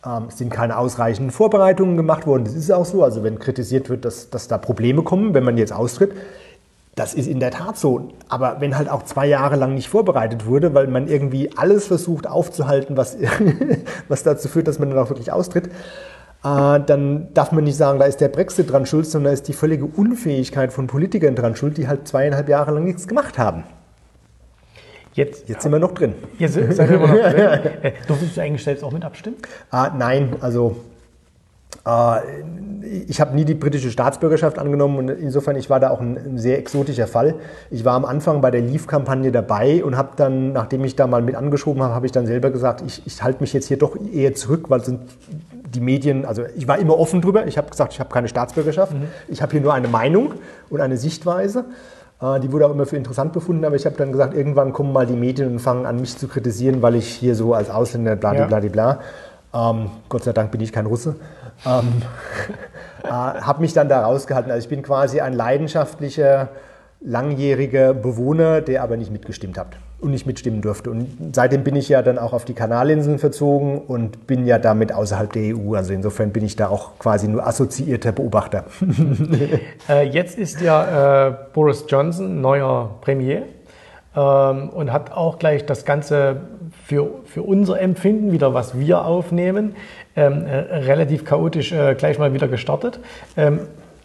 [0.04, 2.44] Ähm, es sind keine ausreichenden Vorbereitungen gemacht worden.
[2.44, 3.02] Das ist auch so.
[3.02, 6.12] Also wenn kritisiert wird, dass, dass da Probleme kommen, wenn man jetzt austritt,
[6.94, 8.08] das ist in der Tat so.
[8.28, 12.26] Aber wenn halt auch zwei Jahre lang nicht vorbereitet wurde, weil man irgendwie alles versucht
[12.26, 13.16] aufzuhalten, was,
[14.08, 15.70] was dazu führt, dass man dann auch wirklich austritt, äh,
[16.80, 19.52] dann darf man nicht sagen, da ist der Brexit dran schuld, sondern da ist die
[19.54, 23.64] völlige Unfähigkeit von Politikern dran schuld, die halt zweieinhalb Jahre lang nichts gemacht haben.
[25.14, 26.14] Jetzt, Jetzt sind wir noch drin.
[26.38, 27.36] Jetzt ihr immer noch drin.
[27.82, 29.36] Äh, Durftest du eigentlich selbst auch mit abstimmen?
[29.70, 30.93] Ah, nein, also äh,
[33.06, 36.38] ich habe nie die britische Staatsbürgerschaft angenommen und insofern ich war da auch ein, ein
[36.38, 37.34] sehr exotischer Fall.
[37.70, 41.22] Ich war am Anfang bei der Leave-Kampagne dabei und habe dann, nachdem ich da mal
[41.22, 43.96] mit angeschoben habe, habe ich dann selber gesagt, ich, ich halte mich jetzt hier doch
[44.12, 45.00] eher zurück, weil sind
[45.74, 47.46] die Medien, also ich war immer offen drüber.
[47.46, 48.92] Ich habe gesagt, ich habe keine Staatsbürgerschaft.
[48.92, 49.08] Mhm.
[49.28, 50.34] Ich habe hier nur eine Meinung
[50.70, 51.64] und eine Sichtweise.
[52.20, 54.92] Äh, die wurde auch immer für interessant befunden, aber ich habe dann gesagt, irgendwann kommen
[54.92, 58.16] mal die Medien und fangen an, mich zu kritisieren, weil ich hier so als Ausländer
[58.16, 59.00] bla bla bla bla.
[59.54, 61.16] Ähm, Gott sei Dank bin ich kein Russe.
[61.66, 62.02] Ähm,
[63.04, 64.50] äh, habe mich dann da rausgehalten.
[64.50, 66.48] Also ich bin quasi ein leidenschaftlicher,
[67.00, 70.90] langjähriger Bewohner, der aber nicht mitgestimmt hat und nicht mitstimmen durfte.
[70.90, 74.92] Und seitdem bin ich ja dann auch auf die Kanalinseln verzogen und bin ja damit
[74.92, 75.74] außerhalb der EU.
[75.74, 78.64] Also insofern bin ich da auch quasi nur assoziierter Beobachter.
[79.88, 83.42] äh, jetzt ist ja äh, Boris Johnson neuer Premier
[84.14, 86.36] ähm, und hat auch gleich das Ganze
[86.86, 89.74] für, für unser Empfinden wieder, was wir aufnehmen,
[90.16, 93.00] ähm, äh, relativ chaotisch äh, gleich mal wieder gestartet.
[93.36, 93.60] Ähm,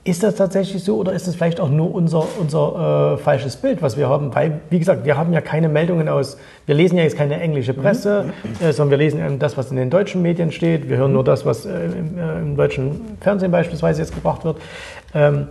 [0.06, 3.82] ist das tatsächlich so oder ist das vielleicht auch nur unser, unser äh, falsches Bild,
[3.82, 4.34] was wir haben?
[4.34, 7.74] Weil, wie gesagt, wir haben ja keine Meldungen aus, wir lesen ja jetzt keine englische
[7.74, 8.66] Presse, mhm.
[8.66, 10.90] äh, sondern wir lesen das, was in den deutschen Medien steht.
[10.90, 14.58] Wir hören nur das, was äh, im, äh, im, deutschen Fernsehen beispielsweise jetzt gebracht wird.
[15.14, 15.48] Ähm,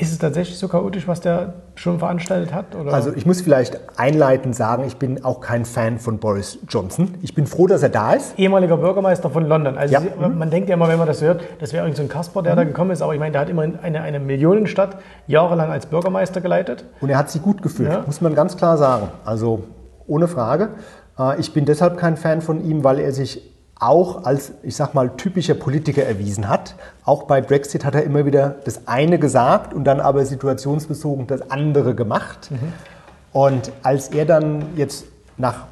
[0.00, 2.74] ist es tatsächlich so chaotisch, was der schon veranstaltet hat?
[2.74, 2.92] Oder?
[2.92, 7.14] Also ich muss vielleicht einleitend sagen, ich bin auch kein Fan von Boris Johnson.
[7.22, 8.38] Ich bin froh, dass er da ist.
[8.38, 9.76] Ehemaliger Bürgermeister von London.
[9.76, 10.02] Also ja.
[10.20, 10.50] man mhm.
[10.50, 12.56] denkt ja immer, wenn man das hört, das wäre irgendein so ein Kasper, der mhm.
[12.56, 13.02] da gekommen ist.
[13.02, 16.84] Aber ich meine, der hat immerhin eine, eine Millionenstadt jahrelang als Bürgermeister geleitet.
[17.00, 18.02] Und er hat sie gut geführt, ja.
[18.06, 19.08] muss man ganz klar sagen.
[19.24, 19.64] Also
[20.06, 20.70] ohne Frage.
[21.18, 24.94] Äh, ich bin deshalb kein Fan von ihm, weil er sich auch als, ich sag
[24.94, 26.74] mal, typischer Politiker erwiesen hat.
[27.04, 31.50] Auch bei Brexit hat er immer wieder das eine gesagt und dann aber situationsbezogen das
[31.50, 32.50] andere gemacht.
[32.50, 32.72] Mhm.
[33.32, 35.04] Und als er dann jetzt
[35.36, 35.66] nach,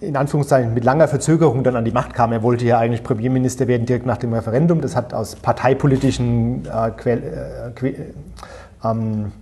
[0.00, 3.66] in Anführungszeichen, mit langer Verzögerung dann an die Macht kam, er wollte ja eigentlich Premierminister
[3.66, 7.94] werden direkt nach dem Referendum, das hat aus parteipolitischen äh, Quell, äh, äh,
[8.84, 9.32] ähm,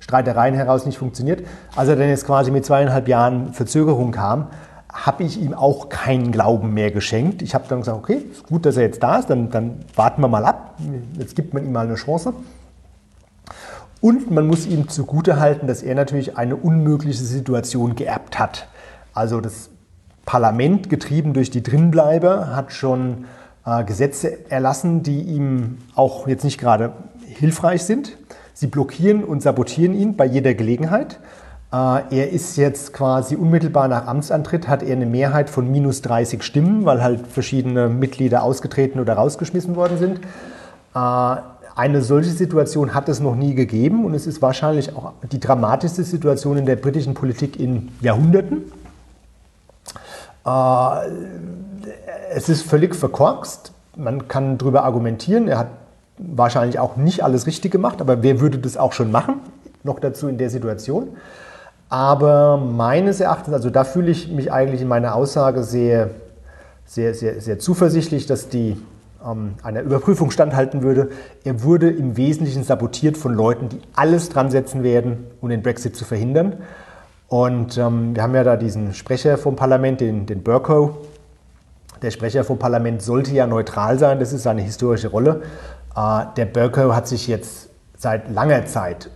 [0.00, 1.46] Streitereien heraus nicht funktioniert.
[1.76, 4.48] Als er dann jetzt quasi mit zweieinhalb Jahren Verzögerung kam,
[4.92, 7.42] habe ich ihm auch keinen Glauben mehr geschenkt.
[7.42, 10.20] Ich habe dann gesagt, okay, ist gut, dass er jetzt da ist, dann, dann warten
[10.20, 10.76] wir mal ab.
[11.18, 12.34] Jetzt gibt man ihm mal eine Chance.
[14.00, 18.68] Und man muss ihm zugutehalten, dass er natürlich eine unmögliche Situation geerbt hat.
[19.14, 19.70] Also das
[20.24, 23.24] Parlament, getrieben durch die Drinbleiber, hat schon
[23.64, 26.92] äh, Gesetze erlassen, die ihm auch jetzt nicht gerade
[27.24, 28.18] hilfreich sind.
[28.54, 31.18] Sie blockieren und sabotieren ihn bei jeder Gelegenheit.
[31.72, 31.76] Äh,
[32.10, 36.84] er ist jetzt quasi unmittelbar nach Amtsantritt, hat er eine Mehrheit von minus 30 Stimmen,
[36.84, 40.20] weil halt verschiedene Mitglieder ausgetreten oder rausgeschmissen worden sind.
[40.94, 41.40] Äh,
[41.74, 46.04] eine solche Situation hat es noch nie gegeben und es ist wahrscheinlich auch die dramatischste
[46.04, 48.70] Situation in der britischen Politik in Jahrhunderten.
[50.44, 50.50] Äh,
[52.34, 53.72] es ist völlig verkorkst.
[53.96, 55.48] Man kann darüber argumentieren.
[55.48, 55.68] Er hat
[56.18, 59.36] wahrscheinlich auch nicht alles richtig gemacht, aber wer würde das auch schon machen?
[59.82, 61.16] Noch dazu in der Situation.
[61.92, 66.08] Aber meines Erachtens, also da fühle ich mich eigentlich in meiner Aussage sehr,
[66.86, 68.80] sehr, sehr, sehr zuversichtlich, dass die
[69.22, 71.10] ähm, einer Überprüfung standhalten würde.
[71.44, 75.94] Er wurde im Wesentlichen sabotiert von Leuten, die alles dran setzen werden, um den Brexit
[75.94, 76.54] zu verhindern.
[77.28, 80.96] Und ähm, wir haben ja da diesen Sprecher vom Parlament, den, den Burko.
[82.00, 85.42] Der Sprecher vom Parlament sollte ja neutral sein, das ist seine historische Rolle.
[85.94, 89.10] Äh, der Burko hat sich jetzt seit langer Zeit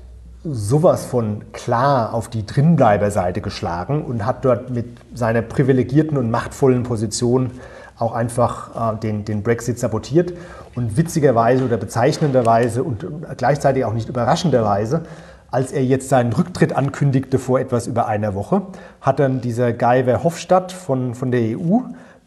[0.48, 6.82] sowas von klar auf die Drinbleiberseite geschlagen und hat dort mit seiner privilegierten und machtvollen
[6.82, 7.50] Position
[7.98, 10.34] auch einfach äh, den, den Brexit sabotiert.
[10.74, 13.06] Und witzigerweise oder bezeichnenderweise und
[13.38, 15.02] gleichzeitig auch nicht überraschenderweise,
[15.50, 18.62] als er jetzt seinen Rücktritt ankündigte vor etwas über einer Woche,
[19.00, 21.78] hat dann dieser Guy Verhofstadt von, von der EU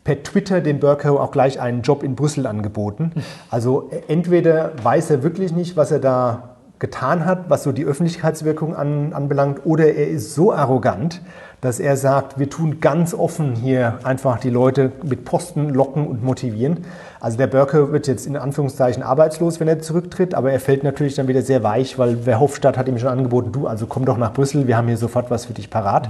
[0.03, 3.11] per Twitter dem Burko auch gleich einen Job in Brüssel angeboten.
[3.51, 8.75] Also entweder weiß er wirklich nicht, was er da getan hat, was so die Öffentlichkeitswirkung
[8.75, 11.21] an, anbelangt, oder er ist so arrogant,
[11.61, 16.23] dass er sagt, wir tun ganz offen hier einfach die Leute mit Posten locken und
[16.23, 16.85] motivieren.
[17.19, 21.15] Also der Börke wird jetzt in Anführungszeichen arbeitslos, wenn er zurücktritt, aber er fällt natürlich
[21.15, 24.31] dann wieder sehr weich, weil Verhofstadt hat ihm schon angeboten, du, also komm doch nach
[24.31, 26.09] Brüssel, wir haben hier sofort was für dich parat.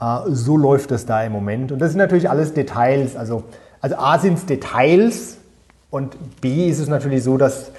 [0.00, 1.72] Äh, so läuft das da im Moment.
[1.72, 3.16] Und das sind natürlich alles Details.
[3.16, 3.44] Also,
[3.82, 5.36] also A sind es Details,
[5.90, 7.72] Und B ist es natürlich so, dass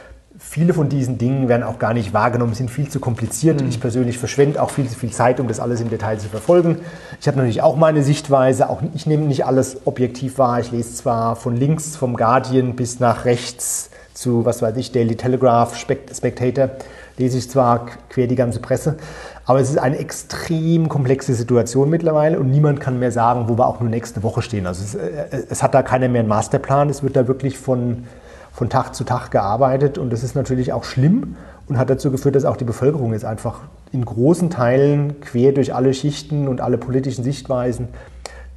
[0.52, 3.62] viele von diesen Dingen werden auch gar nicht wahrgenommen, sind viel zu kompliziert.
[3.62, 3.70] Mhm.
[3.70, 6.80] Ich persönlich verschwende auch viel zu viel Zeit, um das alles im Detail zu verfolgen.
[7.22, 10.60] Ich habe natürlich auch meine Sichtweise, auch ich nehme nicht alles objektiv wahr.
[10.60, 15.16] Ich lese zwar von links vom Guardian bis nach rechts zu, was weiß ich, Daily
[15.16, 16.72] Telegraph, Spectator,
[17.18, 18.98] lese ich zwar quer die ganze Presse,
[19.46, 23.68] aber es ist eine extrem komplexe Situation mittlerweile und niemand kann mehr sagen, wo wir
[23.68, 24.68] auch nur nächste Woche stehen.
[24.68, 28.04] Also es, äh, es hat da keiner mehr einen Masterplan, es wird da wirklich von
[28.52, 31.36] von Tag zu Tag gearbeitet und das ist natürlich auch schlimm
[31.68, 33.62] und hat dazu geführt, dass auch die Bevölkerung jetzt einfach
[33.92, 37.88] in großen Teilen quer durch alle Schichten und alle politischen Sichtweisen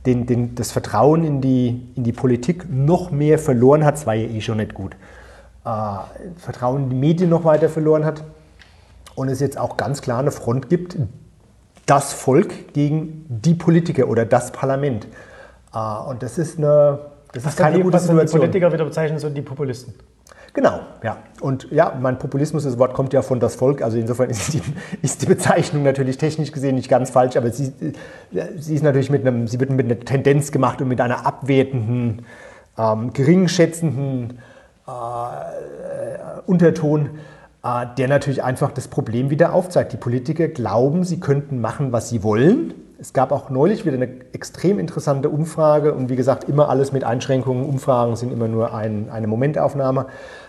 [0.06, 3.94] den, den, das Vertrauen in die, in die Politik noch mehr verloren hat.
[3.94, 4.96] Es war ja eh schon nicht gut.
[5.64, 5.68] Äh,
[6.36, 8.24] Vertrauen in die Medien noch weiter verloren hat
[9.14, 10.98] und es jetzt auch ganz klar eine Front gibt,
[11.86, 15.06] das Volk gegen die Politiker oder das Parlament.
[15.72, 15.78] Äh,
[16.08, 16.98] und das ist eine
[17.34, 18.40] das ist keine die, gute Situation.
[18.40, 19.94] Die Politiker wieder bezeichnen, so die Populisten.
[20.52, 21.16] Genau, ja.
[21.40, 24.62] Und ja, mein Populismus, das Wort kommt ja von das Volk, also insofern ist die,
[25.02, 27.72] ist die Bezeichnung natürlich technisch gesehen nicht ganz falsch, aber sie,
[28.56, 32.24] sie ist natürlich mit einem, sie wird mit einer Tendenz gemacht und mit einer abwertenden,
[32.78, 34.38] ähm, geringschätzenden
[34.86, 34.90] äh,
[36.46, 37.10] Unterton,
[37.64, 39.92] äh, der natürlich einfach das Problem wieder aufzeigt.
[39.92, 44.08] Die Politiker glauben, sie könnten machen, was sie wollen es gab auch neulich wieder eine
[44.32, 47.64] extrem interessante Umfrage und wie gesagt, immer alles mit Einschränkungen.
[47.64, 50.06] Umfragen sind immer nur ein, eine Momentaufnahme.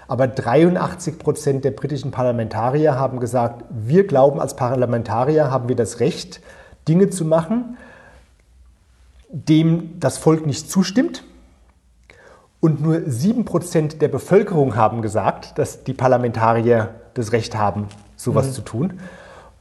[0.08, 6.00] Aber 83 Prozent der britischen Parlamentarier haben gesagt, wir glauben, als Parlamentarier haben wir das
[6.00, 6.42] Recht,
[6.88, 7.78] Dinge zu machen,
[9.30, 11.24] dem das Volk nicht zustimmt.
[12.60, 18.48] Und nur 7 Prozent der Bevölkerung haben gesagt, dass die Parlamentarier das Recht haben, sowas
[18.48, 18.52] mhm.
[18.52, 18.94] zu tun.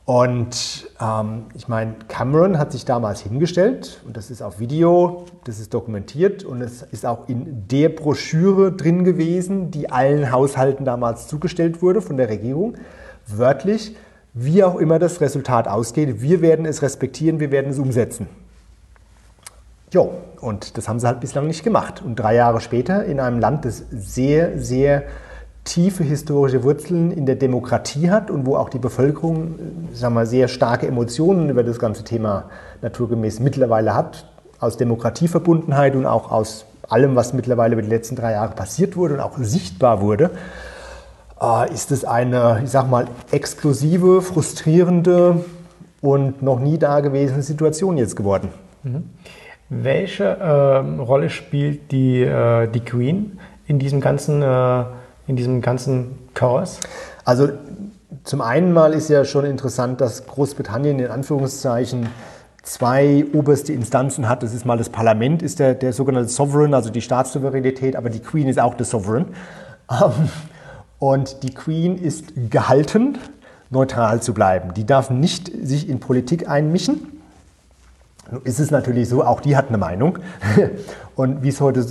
[0.06, 5.60] Und ähm, ich meine, Cameron hat sich damals hingestellt und das ist auf Video, das
[5.60, 11.26] ist dokumentiert und es ist auch in der Broschüre drin gewesen, die allen Haushalten damals
[11.26, 12.74] zugestellt wurde von der Regierung.
[13.26, 13.96] Wörtlich,
[14.34, 18.28] wie auch immer das Resultat ausgeht, wir werden es respektieren, wir werden es umsetzen.
[19.90, 22.02] Jo, und das haben sie halt bislang nicht gemacht.
[22.04, 25.04] Und drei Jahre später in einem Land, das sehr, sehr
[25.64, 29.58] tiefe historische Wurzeln in der Demokratie hat und wo auch die Bevölkerung
[29.92, 32.44] sagen wir, sehr starke Emotionen über das ganze Thema
[32.82, 34.26] naturgemäß mittlerweile hat,
[34.60, 39.14] aus Demokratieverbundenheit und auch aus allem, was mittlerweile über die letzten drei Jahre passiert wurde
[39.14, 40.30] und auch sichtbar wurde,
[41.40, 45.44] äh, ist es eine, ich sag mal, exklusive, frustrierende
[46.02, 48.50] und noch nie dagewesene Situation jetzt geworden.
[48.82, 49.10] Mhm.
[49.70, 54.84] Welche äh, Rolle spielt die, äh, die Queen in diesem ganzen äh,
[55.26, 56.80] in diesem ganzen Chaos?
[57.24, 57.48] Also
[58.24, 62.08] zum einen mal ist ja schon interessant, dass Großbritannien in Anführungszeichen
[62.62, 64.42] zwei oberste Instanzen hat.
[64.42, 68.20] Das ist mal das Parlament, ist der, der sogenannte Sovereign, also die Staatssouveränität, aber die
[68.20, 69.26] Queen ist auch der Sovereign.
[69.90, 70.30] Ähm,
[70.98, 73.18] und die Queen ist gehalten,
[73.68, 74.72] neutral zu bleiben.
[74.74, 77.13] Die darf nicht sich in Politik einmischen
[78.44, 80.18] ist es natürlich so, auch die hat eine Meinung.
[81.16, 81.86] Und wie es heute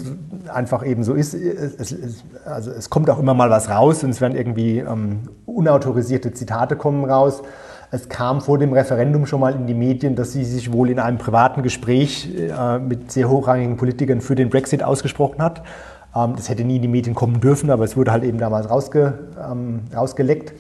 [0.54, 4.10] einfach eben so ist, es, es, also es kommt auch immer mal was raus und
[4.10, 7.42] es werden irgendwie ähm, unautorisierte Zitate kommen raus.
[7.92, 11.00] Es kam vor dem Referendum schon mal in die Medien, dass sie sich wohl in
[11.00, 15.64] einem privaten Gespräch äh, mit sehr hochrangigen Politikern für den Brexit ausgesprochen hat.
[16.16, 18.70] Ähm, das hätte nie in die Medien kommen dürfen, aber es wurde halt eben damals
[18.70, 20.54] rausge, ähm, rausgeleckt.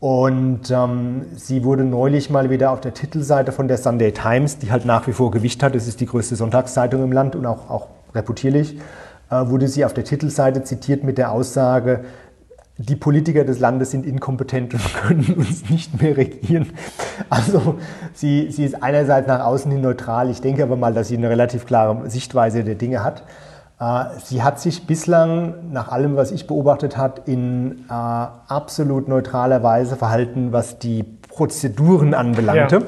[0.00, 4.72] Und ähm, sie wurde neulich mal wieder auf der Titelseite von der Sunday Times, die
[4.72, 7.68] halt nach wie vor Gewicht hat, das ist die größte Sonntagszeitung im Land und auch,
[7.68, 8.78] auch reputierlich,
[9.30, 12.04] äh, wurde sie auf der Titelseite zitiert mit der Aussage,
[12.78, 16.70] die Politiker des Landes sind inkompetent und können uns nicht mehr regieren.
[17.28, 17.78] Also
[18.14, 21.28] sie, sie ist einerseits nach außen hin neutral, ich denke aber mal, dass sie eine
[21.28, 23.24] relativ klare Sichtweise der Dinge hat.
[23.80, 29.62] Äh, sie hat sich bislang, nach allem, was ich beobachtet habe, in äh, absolut neutraler
[29.62, 32.76] Weise verhalten, was die Prozeduren anbelangte.
[32.76, 32.82] Ja.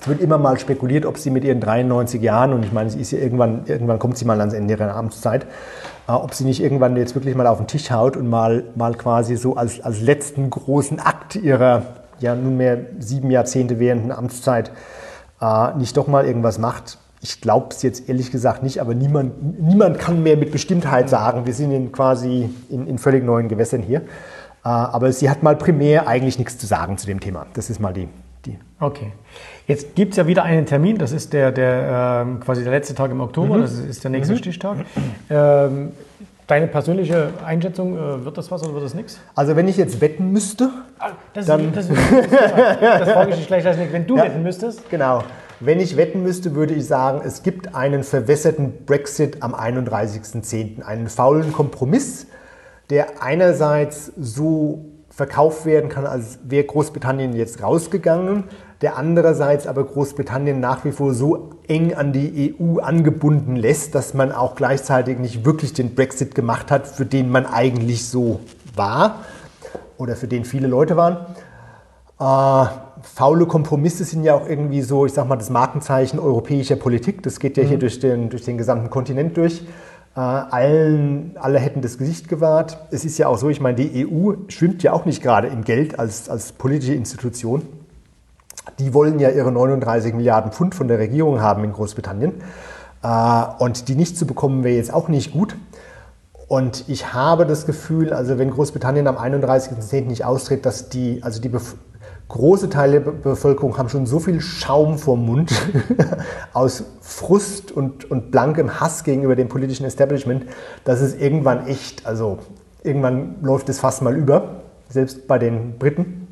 [0.00, 2.98] Es wird immer mal spekuliert, ob sie mit ihren 93 Jahren, und ich meine, sie
[2.98, 5.44] ist ja irgendwann, irgendwann kommt sie mal ans Ende ihrer Amtszeit,
[6.08, 8.94] äh, ob sie nicht irgendwann jetzt wirklich mal auf den Tisch haut und mal, mal
[8.94, 11.82] quasi so als, als letzten großen Akt ihrer
[12.18, 14.72] ja nunmehr sieben Jahrzehnte währenden Amtszeit
[15.40, 19.60] äh, nicht doch mal irgendwas macht, ich glaube es jetzt ehrlich gesagt nicht, aber niemand,
[19.60, 23.80] niemand kann mehr mit Bestimmtheit sagen, wir sind in quasi in, in völlig neuen Gewässern
[23.80, 24.00] hier.
[24.00, 27.46] Äh, aber sie hat mal primär eigentlich nichts zu sagen zu dem Thema.
[27.54, 28.08] Das ist mal die.
[28.44, 28.58] die.
[28.80, 29.12] Okay.
[29.68, 32.96] Jetzt gibt es ja wieder einen Termin, das ist der, der ähm, quasi der letzte
[32.96, 33.62] Tag im Oktober, mhm.
[33.62, 34.38] das ist der nächste mhm.
[34.38, 34.78] Stichtag.
[35.30, 35.92] Ähm,
[36.48, 39.20] Deine persönliche Einschätzung, äh, wird das was oder wird das nichts?
[39.36, 41.72] Also wenn ich jetzt wetten müsste, ah, das, dann...
[41.72, 43.78] Das, das, das, das frage ich dich gleich als.
[43.78, 44.90] Wenn du ja, wetten müsstest?
[44.90, 45.22] Genau.
[45.64, 51.08] Wenn ich wetten müsste, würde ich sagen, es gibt einen verwässerten Brexit am 31.10., einen
[51.08, 52.26] faulen Kompromiss,
[52.90, 58.42] der einerseits so verkauft werden kann, als wäre Großbritannien jetzt rausgegangen,
[58.80, 64.14] der andererseits aber Großbritannien nach wie vor so eng an die EU angebunden lässt, dass
[64.14, 68.40] man auch gleichzeitig nicht wirklich den Brexit gemacht hat, für den man eigentlich so
[68.74, 69.20] war
[69.96, 71.18] oder für den viele Leute waren.
[72.18, 72.66] Äh,
[73.02, 77.22] faule Kompromisse sind ja auch irgendwie so, ich sag mal, das Markenzeichen europäischer Politik.
[77.22, 77.68] Das geht ja mhm.
[77.68, 79.62] hier durch den, durch den gesamten Kontinent durch.
[80.14, 82.78] Äh, allen, alle hätten das Gesicht gewahrt.
[82.90, 85.64] Es ist ja auch so, ich meine, die EU schwimmt ja auch nicht gerade im
[85.64, 87.62] Geld als, als politische Institution.
[88.78, 92.34] Die wollen ja ihre 39 Milliarden Pfund von der Regierung haben in Großbritannien.
[93.02, 95.56] Äh, und die nicht zu bekommen wäre jetzt auch nicht gut.
[96.46, 100.02] Und ich habe das Gefühl, also wenn Großbritannien am 31.10.
[100.02, 101.48] nicht austritt, dass die, also die
[102.32, 105.52] große Teile der Bevölkerung haben schon so viel Schaum vorm Mund
[106.52, 110.46] aus Frust und, und blankem Hass gegenüber dem politischen Establishment,
[110.84, 112.38] dass es irgendwann echt, also
[112.82, 116.26] irgendwann läuft es fast mal über, selbst bei den Briten.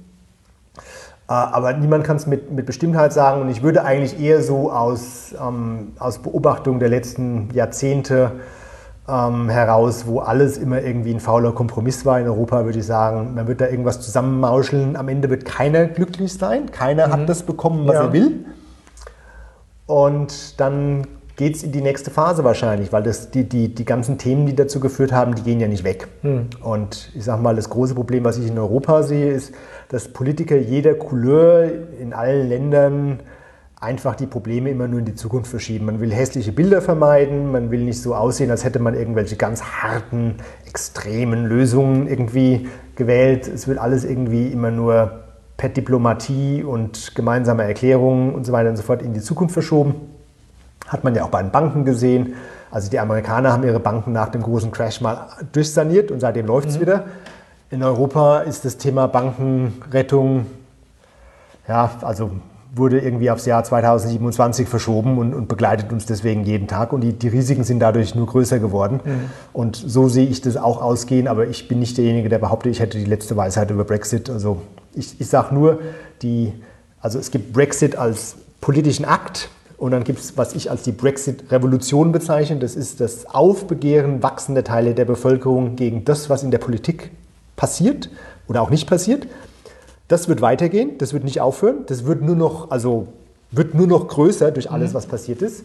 [1.28, 4.72] Äh, aber niemand kann es mit, mit Bestimmtheit sagen und ich würde eigentlich eher so
[4.72, 8.32] aus, ähm, aus Beobachtung der letzten Jahrzehnte
[9.10, 13.34] ähm, heraus, wo alles immer irgendwie ein fauler Kompromiss war in Europa, würde ich sagen,
[13.34, 14.96] man wird da irgendwas zusammenmauscheln.
[14.96, 17.12] Am Ende wird keiner glücklich sein, keiner mhm.
[17.12, 18.04] hat das bekommen, was ja.
[18.04, 18.44] er will.
[19.86, 24.18] Und dann geht es in die nächste Phase wahrscheinlich, weil das, die, die, die ganzen
[24.18, 26.06] Themen, die dazu geführt haben, die gehen ja nicht weg.
[26.22, 26.48] Mhm.
[26.62, 29.54] Und ich sage mal, das große Problem, was ich in Europa sehe, ist,
[29.88, 33.20] dass Politiker jeder Couleur in allen Ländern
[33.80, 35.86] einfach die Probleme immer nur in die Zukunft verschieben.
[35.86, 39.62] Man will hässliche Bilder vermeiden, man will nicht so aussehen, als hätte man irgendwelche ganz
[39.62, 43.48] harten, extremen Lösungen irgendwie gewählt.
[43.48, 45.20] Es wird alles irgendwie immer nur
[45.56, 49.94] per Diplomatie und gemeinsame Erklärungen und so weiter und so fort in die Zukunft verschoben.
[50.86, 52.34] Hat man ja auch bei den Banken gesehen.
[52.70, 56.68] Also die Amerikaner haben ihre Banken nach dem großen Crash mal durchsaniert und seitdem läuft
[56.68, 56.80] es mhm.
[56.82, 57.04] wieder.
[57.70, 60.46] In Europa ist das Thema Bankenrettung
[61.68, 62.32] ja, also
[62.72, 66.92] wurde irgendwie aufs Jahr 2027 verschoben und, und, begleitet uns deswegen jeden Tag.
[66.92, 69.00] Und die, die Risiken sind dadurch nur größer geworden.
[69.04, 69.30] Mhm.
[69.52, 71.26] Und so sehe ich das auch ausgehen.
[71.26, 74.30] Aber ich bin nicht derjenige, der behauptet, ich hätte die letzte Weisheit über Brexit.
[74.30, 74.62] Also
[74.94, 75.80] ich, ich sage nur,
[76.22, 76.52] die,
[77.00, 79.48] also es gibt Brexit als politischen Akt.
[79.76, 82.59] Und dann gibt es, was ich als die Brexit-Revolution bezeichne.
[82.59, 87.11] Das ist das Aufbegehren wachsender Teile der Bevölkerung gegen das, was in der Politik
[87.56, 88.11] passiert
[88.46, 89.26] oder auch nicht passiert.
[90.10, 93.06] Das wird weitergehen, das wird nicht aufhören, das wird nur noch, also
[93.52, 94.94] wird nur noch größer durch alles, mhm.
[94.94, 95.64] was passiert ist.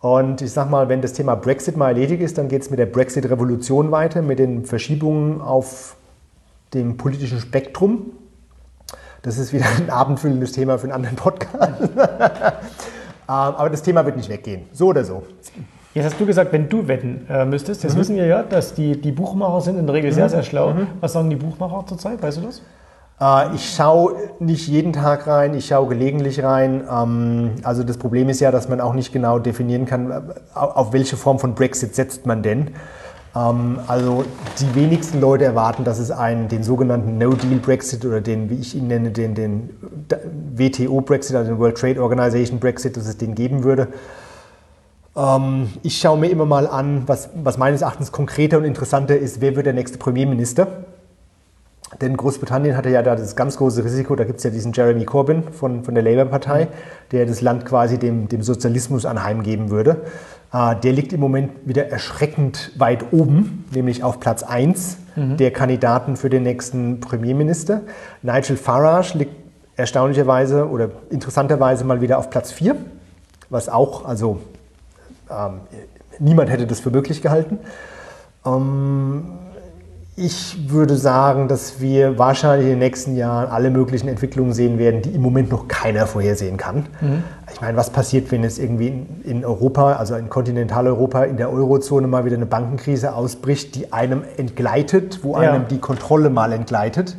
[0.00, 2.78] Und ich sage mal, wenn das Thema Brexit mal erledigt ist, dann geht es mit
[2.78, 5.96] der Brexit-Revolution weiter, mit den Verschiebungen auf
[6.72, 8.12] dem politischen Spektrum.
[9.20, 11.82] Das ist wieder ein abendfüllendes Thema für einen anderen Podcast.
[13.28, 15.24] Ähm, aber das Thema wird nicht weggehen, so oder so.
[15.94, 17.98] Jetzt hast du gesagt, wenn du wetten äh, müsstest, jetzt mhm.
[17.98, 20.14] wissen wir ja, dass die, die Buchmacher sind in der Regel mhm.
[20.14, 20.72] sehr, sehr schlau.
[20.72, 20.86] Mhm.
[21.00, 22.62] Was sagen die Buchmacher zurzeit, weißt du das?
[23.20, 26.84] Äh, ich schaue nicht jeden Tag rein, ich schaue gelegentlich rein.
[26.90, 30.20] Ähm, also das Problem ist ja, dass man auch nicht genau definieren kann, äh,
[30.54, 32.72] auf welche Form von Brexit setzt man denn.
[33.34, 34.24] Ähm, also
[34.60, 38.88] die wenigsten Leute erwarten, dass es einen, den sogenannten No-Deal-Brexit oder den, wie ich ihn
[38.88, 39.70] nenne, den, den
[40.54, 43.88] WTO-Brexit, also den World Trade Organization Brexit, dass es den geben würde.
[45.16, 49.40] Ähm, ich schaue mir immer mal an, was, was meines Erachtens konkreter und interessanter ist,
[49.40, 50.66] wer wird der nächste Premierminister.
[52.00, 55.04] Denn Großbritannien hatte ja da das ganz große Risiko, da gibt es ja diesen Jeremy
[55.04, 56.68] Corbyn von, von der Labour-Partei, mhm.
[57.12, 60.02] der das Land quasi dem, dem Sozialismus anheimgeben würde.
[60.52, 65.36] Äh, der liegt im Moment wieder erschreckend weit oben, nämlich auf Platz 1 mhm.
[65.36, 67.82] der Kandidaten für den nächsten Premierminister.
[68.22, 69.32] Nigel Farage liegt
[69.76, 72.76] erstaunlicherweise oder interessanterweise mal wieder auf Platz 4,
[73.48, 74.40] was auch, also
[75.30, 75.60] ähm,
[76.18, 77.58] niemand hätte das für möglich gehalten.
[78.44, 79.38] Ähm,
[80.18, 85.02] ich würde sagen, dass wir wahrscheinlich in den nächsten Jahren alle möglichen Entwicklungen sehen werden,
[85.02, 86.86] die im Moment noch keiner vorhersehen kann.
[87.02, 87.22] Mhm.
[87.52, 92.06] Ich meine, was passiert, wenn es irgendwie in, Europa, also in Kontinentaleuropa, in der Eurozone
[92.06, 95.52] mal wieder eine Bankenkrise ausbricht, die einem entgleitet, wo ja.
[95.52, 97.14] einem die Kontrolle mal entgleitet?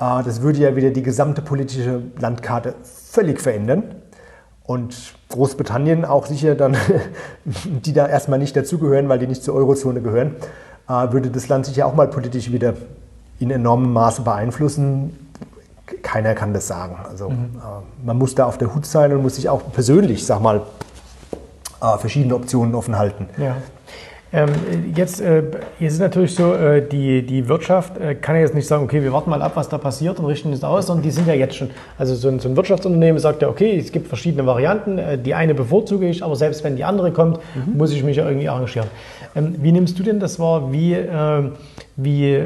[0.00, 3.84] Äh, das würde ja wieder die gesamte politische Landkarte völlig verändern.
[4.64, 6.76] Und Großbritannien auch sicher dann,
[7.44, 10.34] die da erstmal nicht dazugehören, weil die nicht zur Eurozone gehören,
[10.88, 12.74] würde das Land sich ja auch mal politisch wieder
[13.38, 15.16] in enormem Maße beeinflussen.
[16.02, 16.96] Keiner kann das sagen.
[17.08, 17.50] Also mhm.
[17.56, 20.62] Äh, man muss da auf der Hut sein und muss sich auch persönlich, sag mal,
[21.80, 23.26] äh, verschiedene Optionen offen halten.
[23.38, 23.56] Ja.
[24.32, 24.50] Ähm,
[24.94, 25.44] jetzt, äh,
[25.78, 29.02] jetzt ist natürlich so, äh, die, die Wirtschaft äh, kann ja jetzt nicht sagen, okay,
[29.02, 31.34] wir warten mal ab, was da passiert und richten es aus, sondern die sind ja
[31.34, 31.70] jetzt schon.
[31.96, 35.34] Also so ein, so ein Wirtschaftsunternehmen sagt ja, okay, es gibt verschiedene Varianten, äh, die
[35.34, 37.78] eine bevorzuge ich, aber selbst wenn die andere kommt, mhm.
[37.78, 38.88] muss ich mich ja irgendwie arrangieren.
[39.36, 40.72] Ähm, wie nimmst du denn das wahr?
[40.72, 41.50] Wie, äh,
[41.96, 42.42] wie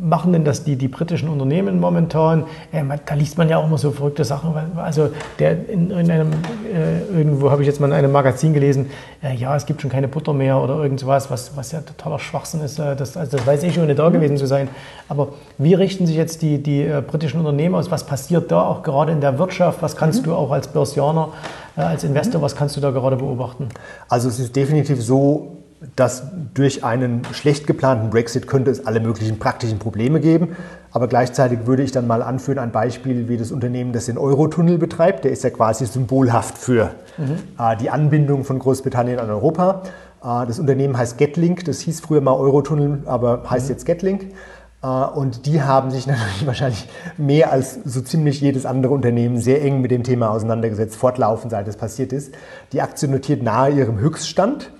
[0.00, 2.44] machen denn das die, die britischen Unternehmen momentan?
[2.72, 4.54] Äh, da liest man ja auch immer so verrückte Sachen.
[4.76, 6.30] Also der, in, in einem,
[6.72, 8.86] äh, irgendwo habe ich jetzt mal in einem Magazin gelesen,
[9.22, 12.18] äh, ja, es gibt schon keine Butter mehr oder irgend sowas, was, was ja totaler
[12.18, 12.78] Schwachsinn ist.
[12.78, 14.14] Äh, das, also das weiß ich, ohne da mhm.
[14.14, 14.68] gewesen zu sein.
[15.08, 15.28] Aber
[15.58, 17.90] wie richten sich jetzt die, die britischen Unternehmen aus?
[17.90, 19.82] Was passiert da auch gerade in der Wirtschaft?
[19.82, 20.30] Was kannst mhm.
[20.30, 21.28] du auch als Börsianer,
[21.76, 22.44] als Investor, mhm.
[22.44, 23.68] was kannst du da gerade beobachten?
[24.08, 25.59] Also es ist definitiv so,
[25.96, 30.56] dass durch einen schlecht geplanten Brexit könnte es alle möglichen praktischen Probleme geben.
[30.92, 34.76] Aber gleichzeitig würde ich dann mal anführen, ein Beispiel wie das Unternehmen, das den Eurotunnel
[34.76, 35.24] betreibt.
[35.24, 37.38] Der ist ja quasi symbolhaft für mhm.
[37.58, 39.82] äh, die Anbindung von Großbritannien an Europa.
[40.22, 41.64] Äh, das Unternehmen heißt Getlink.
[41.64, 43.72] Das hieß früher mal Eurotunnel, aber heißt mhm.
[43.72, 44.32] jetzt Getlink.
[44.82, 49.62] Äh, und die haben sich natürlich wahrscheinlich mehr als so ziemlich jedes andere Unternehmen sehr
[49.62, 52.34] eng mit dem Thema auseinandergesetzt, fortlaufend, seit es passiert ist.
[52.72, 54.70] Die Aktie notiert nahe ihrem Höchststand.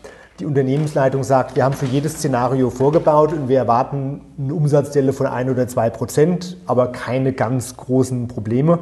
[0.40, 5.26] Die Unternehmensleitung sagt, wir haben für jedes Szenario vorgebaut und wir erwarten eine Umsatzstelle von
[5.26, 8.78] ein oder zwei Prozent, aber keine ganz großen Probleme.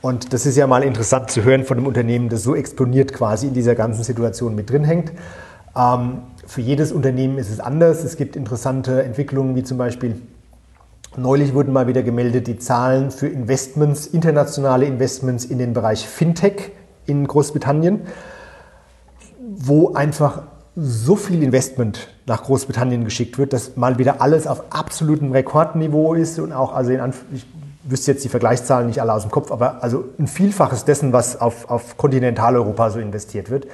[0.00, 3.48] Und das ist ja mal interessant zu hören von einem Unternehmen, das so exponiert quasi
[3.48, 5.12] in dieser ganzen Situation mit drin hängt.
[5.76, 8.02] Ähm, für jedes Unternehmen ist es anders.
[8.02, 10.22] Es gibt interessante Entwicklungen, wie zum Beispiel
[11.18, 16.72] neulich wurden mal wieder gemeldet die Zahlen für Investments, internationale Investments in den Bereich Fintech
[17.04, 18.06] in Großbritannien,
[19.38, 20.44] wo einfach
[20.76, 26.38] so viel Investment nach Großbritannien geschickt wird, dass mal wieder alles auf absolutem Rekordniveau ist
[26.38, 26.90] und auch, also
[27.32, 27.46] ich
[27.84, 31.40] wüsste jetzt die Vergleichszahlen nicht alle aus dem Kopf, aber also ein Vielfaches dessen, was
[31.40, 33.66] auf, auf Kontinentaleuropa so investiert wird.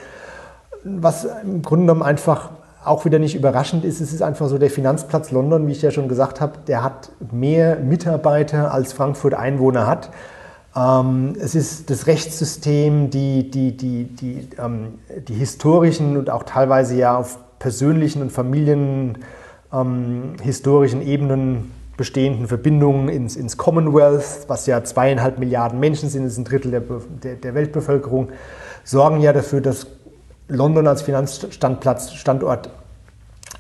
[0.84, 2.51] Was im Grunde genommen einfach
[2.84, 5.90] auch wieder nicht überraschend ist, es ist einfach so, der Finanzplatz London, wie ich ja
[5.90, 10.11] schon gesagt habe, der hat mehr Mitarbeiter als Frankfurt Einwohner hat.
[10.76, 14.98] Ähm, es ist das Rechtssystem, die, die, die, die, ähm,
[15.28, 23.36] die historischen und auch teilweise ja auf persönlichen und familienhistorischen ähm, Ebenen bestehenden Verbindungen ins,
[23.36, 26.82] ins, Commonwealth, was ja zweieinhalb Milliarden Menschen sind, das ist ein Drittel der,
[27.22, 28.30] der, der Weltbevölkerung,
[28.84, 29.86] sorgen ja dafür, dass
[30.48, 32.70] London als Finanzstandplatz, Standort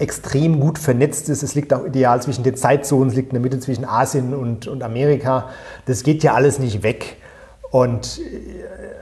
[0.00, 1.42] extrem gut vernetzt ist.
[1.42, 4.66] Es liegt auch ideal zwischen den Zeitzonen, es liegt in der Mitte zwischen Asien und,
[4.66, 5.50] und Amerika.
[5.86, 7.16] Das geht ja alles nicht weg.
[7.70, 9.00] Und äh,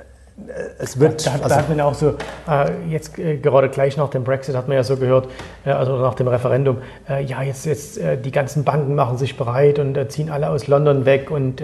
[0.79, 1.27] es wird.
[1.27, 2.15] Da, da, also, da, hat man auch so,
[2.49, 5.29] äh, jetzt äh, gerade gleich nach dem Brexit hat man ja so gehört,
[5.65, 6.79] äh, also nach dem Referendum,
[7.09, 10.67] äh, ja, jetzt, jetzt äh, die ganzen Banken machen sich bereit und ziehen alle aus
[10.67, 11.63] London weg und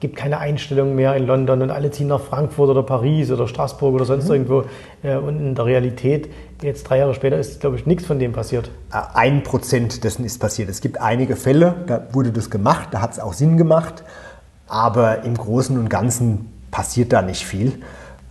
[0.00, 3.94] gibt keine Einstellung mehr in London und alle ziehen nach Frankfurt oder Paris oder Straßburg
[3.94, 4.34] oder sonst mhm.
[4.34, 4.64] irgendwo.
[5.02, 6.28] und in der Realität
[6.60, 8.70] Jetzt drei Jahre später ist, glaube ich, nichts von dem passiert.
[8.90, 10.68] Ein Prozent dessen ist passiert.
[10.68, 14.02] Es gibt einige Fälle, da wurde das gemacht, da hat es auch Sinn gemacht,
[14.66, 17.80] aber im Großen und Ganzen passiert da nicht viel.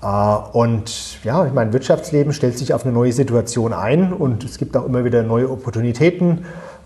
[0.02, 0.08] Äh,
[0.54, 4.76] und ja, ich meine, Wirtschaftsleben stellt sich auf eine neue Situation ein und es gibt
[4.78, 6.46] auch immer wieder neue Opportunitäten.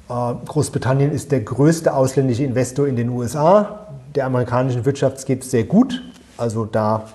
[0.09, 3.87] Äh, Großbritannien ist der größte ausländische Investor in den USA.
[4.15, 6.01] Der amerikanischen Wirtschaft geht es sehr gut.
[6.37, 7.05] Also da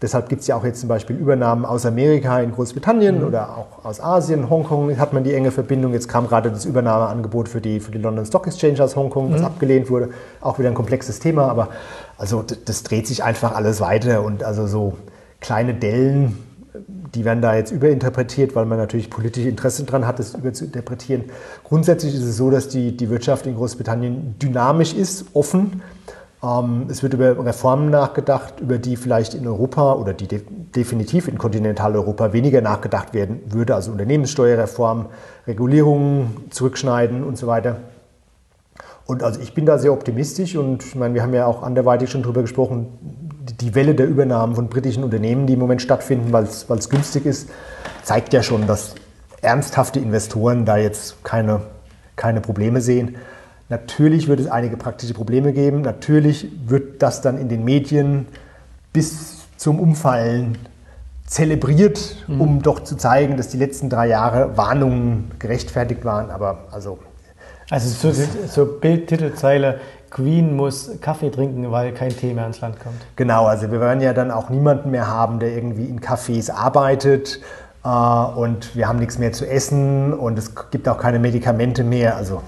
[0.00, 3.26] Deshalb gibt es ja auch jetzt zum Beispiel Übernahmen aus Amerika in Großbritannien mhm.
[3.26, 4.48] oder auch aus Asien.
[4.48, 5.92] Hongkong hat man die enge Verbindung.
[5.92, 9.40] Jetzt kam gerade das Übernahmeangebot für die, für die London Stock Exchange aus Hongkong, was
[9.40, 9.46] mhm.
[9.46, 10.10] abgelehnt wurde.
[10.40, 11.70] Auch wieder ein komplexes Thema, aber
[12.16, 14.92] also das, das dreht sich einfach alles weiter und also so
[15.40, 16.38] kleine Dellen,
[17.14, 21.24] die werden da jetzt überinterpretiert, weil man natürlich politische Interesse daran hat, das überzuinterpretieren.
[21.64, 25.82] Grundsätzlich ist es so, dass die, die Wirtschaft in Großbritannien dynamisch ist, offen
[26.42, 31.38] ähm, es wird über Reformen nachgedacht, über die vielleicht in Europa oder die definitiv in
[31.38, 35.06] Kontinentaleuropa weniger nachgedacht werden würde, also Unternehmenssteuerreform,
[35.46, 37.76] Regulierungen zurückschneiden und so weiter.
[39.08, 42.10] Und also ich bin da sehr optimistisch und ich meine, wir haben ja auch anderweitig
[42.10, 42.88] schon darüber gesprochen,
[43.58, 47.48] die Welle der Übernahmen von britischen Unternehmen, die im Moment stattfinden, weil es günstig ist,
[48.02, 48.94] zeigt ja schon, dass
[49.40, 51.62] ernsthafte Investoren da jetzt keine,
[52.16, 53.16] keine Probleme sehen.
[53.70, 55.80] Natürlich wird es einige praktische Probleme geben.
[55.80, 58.26] Natürlich wird das dann in den Medien
[58.92, 60.58] bis zum Umfallen
[61.24, 62.40] zelebriert, mhm.
[62.42, 66.30] um doch zu zeigen, dass die letzten drei Jahre Warnungen gerechtfertigt waren.
[66.30, 66.98] Aber also.
[67.70, 72.96] Also so, so Bildtitelzeile, Queen muss Kaffee trinken, weil kein Tee mehr ins Land kommt.
[73.16, 77.40] Genau, also wir werden ja dann auch niemanden mehr haben, der irgendwie in Cafés arbeitet
[77.84, 82.16] äh, und wir haben nichts mehr zu essen und es gibt auch keine Medikamente mehr.
[82.16, 82.40] Also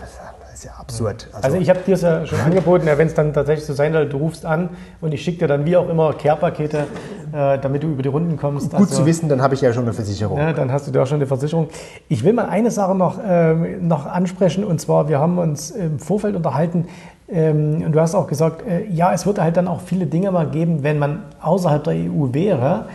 [0.61, 1.29] ist ja absurd.
[1.33, 3.73] Also, also ich habe dir es ja schon angeboten, ja, wenn es dann tatsächlich so
[3.73, 6.87] sein soll, du rufst an und ich schicke dir dann wie auch immer Care-Pakete,
[7.33, 8.70] äh, damit du über die Runden kommst.
[8.70, 10.39] Gut also, zu wissen, dann habe ich ja schon eine Versicherung.
[10.39, 11.68] Ja, dann hast du ja schon eine Versicherung.
[12.09, 15.99] Ich will mal eine Sache noch, äh, noch ansprechen und zwar, wir haben uns im
[15.99, 16.87] Vorfeld unterhalten,
[17.33, 20.31] ähm, und du hast auch gesagt, äh, ja, es wird halt dann auch viele Dinge
[20.33, 22.87] mal geben, wenn man außerhalb der EU wäre,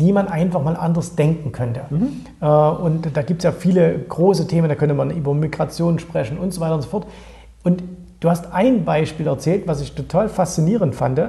[0.00, 1.82] die man einfach mal anders denken könnte.
[1.90, 2.08] Mhm.
[2.40, 6.38] Äh, und da gibt es ja viele große Themen, da könnte man über Migration sprechen
[6.38, 7.06] und so weiter und so fort.
[7.62, 7.82] Und
[8.20, 11.20] du hast ein Beispiel erzählt, was ich total faszinierend fand,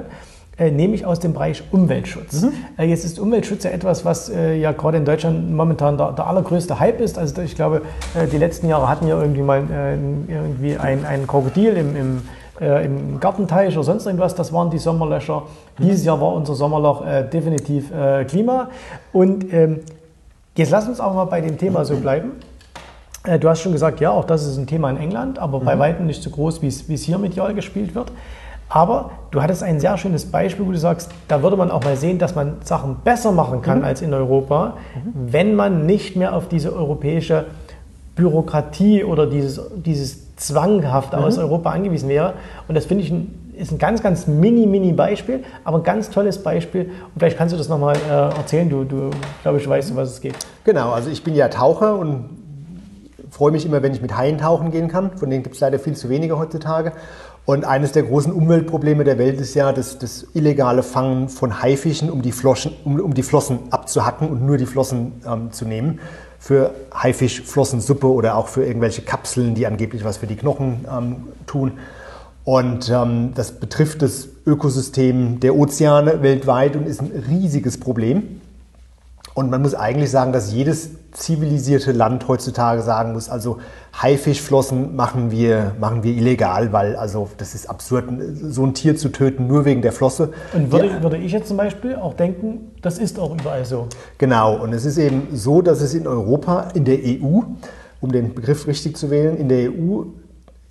[0.58, 2.40] äh, nämlich aus dem Bereich Umweltschutz.
[2.40, 2.52] Mhm.
[2.78, 6.26] Äh, jetzt ist Umweltschutz ja etwas, was äh, ja gerade in Deutschland momentan der, der,
[6.26, 7.18] allergrößte Hype ist.
[7.18, 7.82] Also ich glaube,
[8.14, 9.62] äh, die letzten Jahre hatten ja irgendwie mal
[10.26, 12.22] irgendwie ein, ein Krokodil im, im
[12.58, 15.42] im Gartenteich oder sonst irgendwas, das waren die Sommerlöcher.
[15.78, 17.92] Dieses Jahr war unser Sommerloch definitiv
[18.28, 18.70] Klima.
[19.12, 19.80] Und ähm,
[20.56, 22.32] jetzt lass uns auch mal bei dem Thema so bleiben.
[23.40, 25.64] Du hast schon gesagt, ja, auch das ist ein Thema in England, aber mhm.
[25.66, 28.10] bei weitem nicht so groß, wie es hier medial gespielt wird.
[28.68, 31.96] Aber du hattest ein sehr schönes Beispiel, wo du sagst, da würde man auch mal
[31.96, 33.84] sehen, dass man Sachen besser machen kann mhm.
[33.84, 35.32] als in Europa, mhm.
[35.32, 37.46] wenn man nicht mehr auf diese europäische
[38.16, 41.18] Bürokratie oder dieses, dieses zwanghaft mhm.
[41.20, 42.34] aus Europa angewiesen wäre.
[42.66, 46.10] Und das finde ich ein, ist ein ganz, ganz mini, mini Beispiel, aber ein ganz
[46.10, 46.84] tolles Beispiel.
[46.84, 48.68] Und vielleicht kannst du das nochmal äh, erzählen.
[48.68, 49.10] Du, du
[49.42, 50.34] glaube ich, weißt, um was es geht.
[50.64, 52.30] Genau, also ich bin ja Taucher und
[53.30, 55.16] freue mich immer, wenn ich mit Haien tauchen gehen kann.
[55.16, 56.92] Von denen gibt es leider viel zu wenige heutzutage.
[57.46, 62.10] Und eines der großen Umweltprobleme der Welt ist ja das, das illegale Fangen von Haifischen,
[62.10, 66.00] um die, Flossen, um, um die Flossen abzuhacken und nur die Flossen ähm, zu nehmen
[66.40, 71.16] für Haifischflossensuppe oder auch für irgendwelche Kapseln, die angeblich was für die Knochen ähm,
[71.46, 71.72] tun.
[72.44, 78.40] Und ähm, das betrifft das Ökosystem der Ozeane weltweit und ist ein riesiges Problem.
[79.34, 83.58] Und man muss eigentlich sagen, dass jedes zivilisierte Land heutzutage sagen muss, also
[84.02, 88.04] Haifischflossen machen wir, machen wir illegal, weil also das ist absurd,
[88.42, 90.32] so ein Tier zu töten, nur wegen der Flosse.
[90.52, 91.02] Und würde, ja.
[91.02, 93.88] würde ich jetzt zum Beispiel auch denken, das ist auch überall so.
[94.18, 97.40] Genau, und es ist eben so, dass es in Europa, in der EU,
[98.00, 100.04] um den Begriff richtig zu wählen, in der EU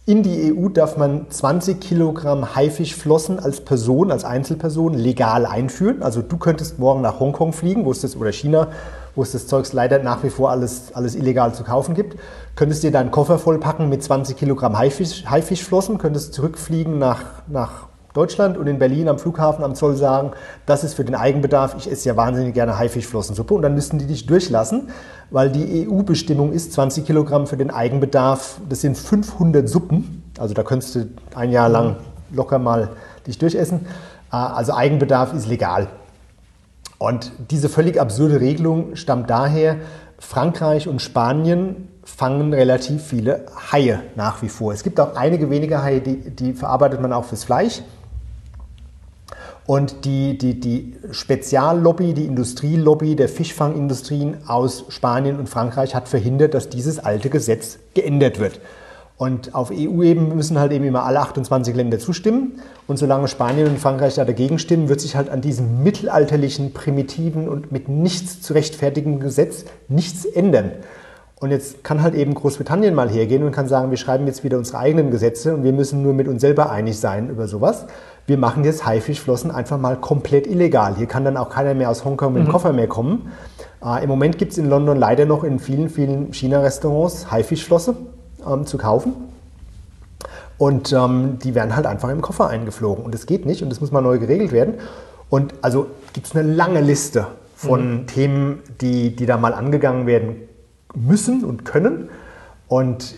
[0.07, 6.03] in die EU darf man 20 Kilogramm Haifischflossen als Person, als Einzelperson legal einführen.
[6.03, 8.67] Also du könntest morgen nach Hongkong fliegen, wo es das, oder China,
[9.15, 12.17] wo es das Zeugs leider nach wie vor alles, alles illegal zu kaufen gibt.
[12.55, 18.57] Könntest dir deinen Koffer vollpacken mit 20 Kilogramm Haifisch, Haifischflossen, könntest zurückfliegen nach, nach Deutschland
[18.57, 20.31] und in Berlin am Flughafen am Zoll sagen,
[20.65, 24.07] das ist für den Eigenbedarf, ich esse ja wahnsinnig gerne Haifischflossensuppe und dann müssten die
[24.07, 24.89] dich durchlassen,
[25.31, 30.63] weil die EU-Bestimmung ist 20 Kilogramm für den Eigenbedarf, das sind 500 Suppen, also da
[30.63, 31.97] könntest du ein Jahr lang
[32.31, 32.89] locker mal
[33.27, 33.85] dich durchessen.
[34.29, 35.87] Ah, also Eigenbedarf ist legal.
[36.97, 39.77] Und diese völlig absurde Regelung stammt daher,
[40.17, 44.71] Frankreich und Spanien fangen relativ viele Haie nach wie vor.
[44.73, 47.81] Es gibt auch einige wenige Haie, die, die verarbeitet man auch fürs Fleisch.
[49.65, 56.53] Und die, die, die Speziallobby, die Industrielobby der Fischfangindustrien aus Spanien und Frankreich hat verhindert,
[56.53, 58.59] dass dieses alte Gesetz geändert wird.
[59.17, 62.59] Und auf EU-Ebene müssen halt eben immer alle 28 Länder zustimmen.
[62.85, 67.47] Und solange Spanien und Frankreich da dagegen stimmen, wird sich halt an diesem mittelalterlichen, primitiven
[67.47, 70.71] und mit nichts zu rechtfertigen Gesetz nichts ändern.
[71.39, 74.57] Und jetzt kann halt eben Großbritannien mal hergehen und kann sagen, wir schreiben jetzt wieder
[74.57, 77.85] unsere eigenen Gesetze und wir müssen nur mit uns selber einig sein über sowas.
[78.25, 80.95] Wir machen jetzt Haifischflossen einfach mal komplett illegal.
[80.95, 82.51] Hier kann dann auch keiner mehr aus Hongkong mit dem mhm.
[82.51, 83.31] Koffer mehr kommen.
[83.83, 87.95] Äh, Im Moment gibt es in London leider noch in vielen, vielen China-Restaurants Haifischflosse
[88.47, 89.13] ähm, zu kaufen.
[90.57, 93.03] Und ähm, die werden halt einfach im Koffer eingeflogen.
[93.03, 94.75] Und das geht nicht und das muss mal neu geregelt werden.
[95.29, 98.07] Und also gibt es eine lange Liste von mhm.
[98.07, 100.35] Themen, die, die da mal angegangen werden
[100.93, 102.09] müssen und können.
[102.67, 103.15] Und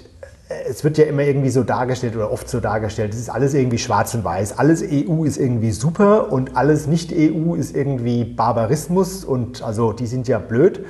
[0.69, 3.77] es wird ja immer irgendwie so dargestellt oder oft so dargestellt, es ist alles irgendwie
[3.77, 4.57] schwarz und weiß.
[4.57, 10.27] Alles EU ist irgendwie super und alles Nicht-EU ist irgendwie Barbarismus und also die sind
[10.27, 10.85] ja blöd.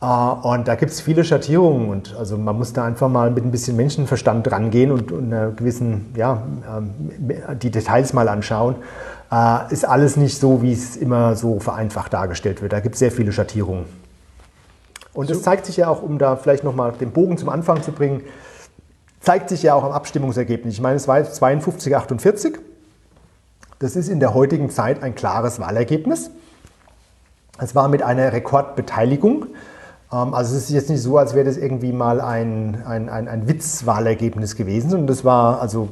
[0.00, 3.44] Äh, und da gibt es viele Schattierungen und also man muss da einfach mal mit
[3.44, 6.90] ein bisschen Menschenverstand rangehen und, und einer gewissen, ja, ähm,
[7.60, 8.76] die Details mal anschauen.
[9.32, 12.72] Äh, ist alles nicht so, wie es immer so vereinfacht dargestellt wird.
[12.72, 13.86] Da gibt es sehr viele Schattierungen.
[15.14, 17.90] Und das zeigt sich ja auch, um da vielleicht nochmal den Bogen zum Anfang zu
[17.90, 18.20] bringen,
[19.20, 20.74] zeigt sich ja auch am Abstimmungsergebnis.
[20.74, 22.58] Ich meine, es war jetzt 52, 48.
[23.78, 26.30] Das ist in der heutigen Zeit ein klares Wahlergebnis.
[27.58, 29.46] Es war mit einer Rekordbeteiligung.
[30.12, 33.28] Ähm, also es ist jetzt nicht so, als wäre das irgendwie mal ein, ein, ein,
[33.28, 35.88] ein Witzwahlergebnis gewesen, sondern das war also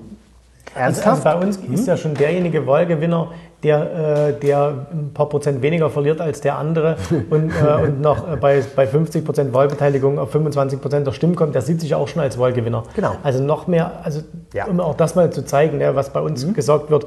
[0.75, 1.27] ernsthaft.
[1.27, 3.29] Also, also bei uns ist ja schon derjenige Wahlgewinner,
[3.62, 6.97] der, äh, der ein paar Prozent weniger verliert als der andere
[7.31, 11.35] und, äh, und noch äh, bei, bei 50 Prozent Wahlbeteiligung auf 25 Prozent der Stimmen
[11.35, 12.83] kommt, der sieht sich auch schon als Wahlgewinner.
[12.95, 13.12] Genau.
[13.23, 14.21] Also noch mehr, also
[14.53, 14.67] Ja.
[14.67, 17.07] um auch das mal zu zeigen, ja, was bei uns gesagt wird,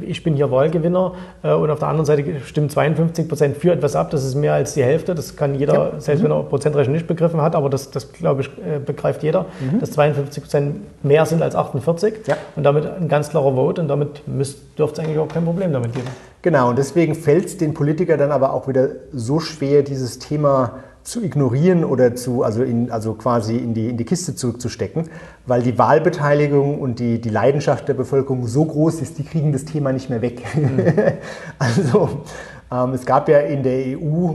[0.00, 1.12] ich bin hier Wahlgewinner
[1.42, 4.74] und auf der anderen Seite stimmen 52 Prozent für etwas ab, das ist mehr als
[4.74, 5.90] die Hälfte, das kann jeder, Ja.
[5.98, 8.50] selbst wenn er Prozentrechnung nicht begriffen hat, aber das, das glaube ich,
[8.84, 9.46] begreift jeder,
[9.80, 12.36] dass 52 Prozent mehr sind als 48 Ja.
[12.56, 15.92] Und damit ein ganz klarer Vote und damit dürfte es eigentlich auch kein Problem damit
[15.92, 16.08] geben.
[16.42, 20.80] Genau, und deswegen fällt es den Politikern dann aber auch wieder so schwer, dieses Thema
[21.02, 25.08] zu ignorieren oder zu, also, in, also quasi in die, in die Kiste zurückzustecken,
[25.46, 29.64] weil die Wahlbeteiligung und die, die Leidenschaft der Bevölkerung so groß ist, die kriegen das
[29.64, 30.42] Thema nicht mehr weg.
[31.58, 32.24] also
[32.72, 34.30] ähm, es gab ja in der EU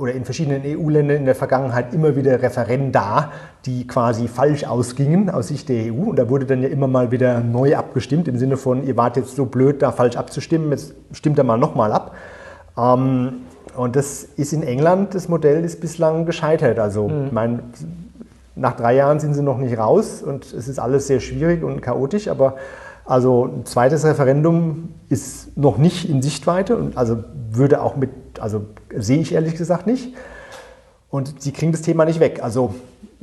[0.00, 3.30] oder in verschiedenen EU-Ländern in der Vergangenheit immer wieder Referenda,
[3.64, 6.10] die quasi falsch ausgingen aus Sicht der EU.
[6.10, 9.16] Und da wurde dann ja immer mal wieder neu abgestimmt, im Sinne von, ihr wart
[9.16, 12.16] jetzt so blöd, da falsch abzustimmen, jetzt stimmt er mal nochmal ab.
[12.76, 13.42] Ähm,
[13.76, 16.80] und das ist in England, das Modell ist bislang gescheitert.
[16.80, 17.60] Also, ich meine,
[18.56, 21.80] nach drei Jahren sind sie noch nicht raus und es ist alles sehr schwierig und
[21.80, 22.56] chaotisch, aber
[23.08, 28.66] also ein zweites Referendum ist noch nicht in Sichtweite und also würde auch mit, also
[28.94, 30.14] sehe ich ehrlich gesagt nicht.
[31.08, 32.40] Und sie kriegen das Thema nicht weg.
[32.42, 32.74] Also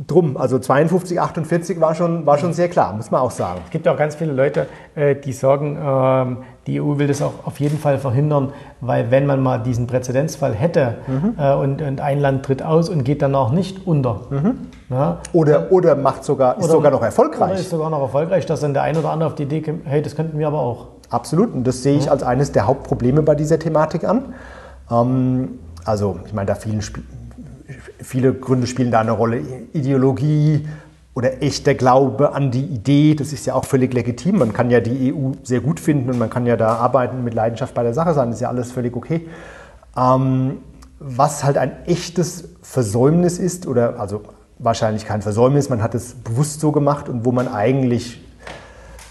[0.08, 3.62] drum, also 52, 48 war schon, war schon sehr klar, muss man auch sagen.
[3.64, 4.66] Es gibt auch ganz viele Leute,
[4.96, 6.38] äh, die sagen, ähm,
[6.68, 8.52] die EU will das auch auf jeden Fall verhindern,
[8.82, 10.96] weil wenn man mal diesen Präzedenzfall hätte
[11.38, 14.22] äh, und, und ein Land tritt aus und geht danach nicht unter,
[14.90, 17.60] ja, Oder, oder macht sogar, ist Oder- sogar noch oder erfolgreich.
[17.60, 20.02] ist sogar noch erfolgreich, dass dann der eine oder andere auf die Idee kommt, hey,
[20.02, 20.88] das könnten wir aber auch.
[21.10, 21.54] Absolut.
[21.54, 24.34] Und das sehe ich als eines der Hauptprobleme bei dieser Thematik an.
[24.92, 27.06] Ähm, also, ich meine, da vielen, Sp-
[28.00, 29.42] viele Gründe spielen da eine Rolle.
[29.74, 30.68] Ideologie
[31.16, 34.38] oder echter Glaube an die Idee, das ist ja auch völlig legitim.
[34.38, 37.34] Man kann ja die EU sehr gut finden und man kann ja da arbeiten mit
[37.34, 38.28] Leidenschaft bei der Sache sein.
[38.28, 39.28] Das ist ja alles völlig okay.
[39.98, 40.58] Ähm,
[41.00, 44.24] was halt ein echtes Versäumnis ist, oder also
[44.60, 48.22] wahrscheinlich kein Versäumnis, man hat es bewusst so gemacht und wo man eigentlich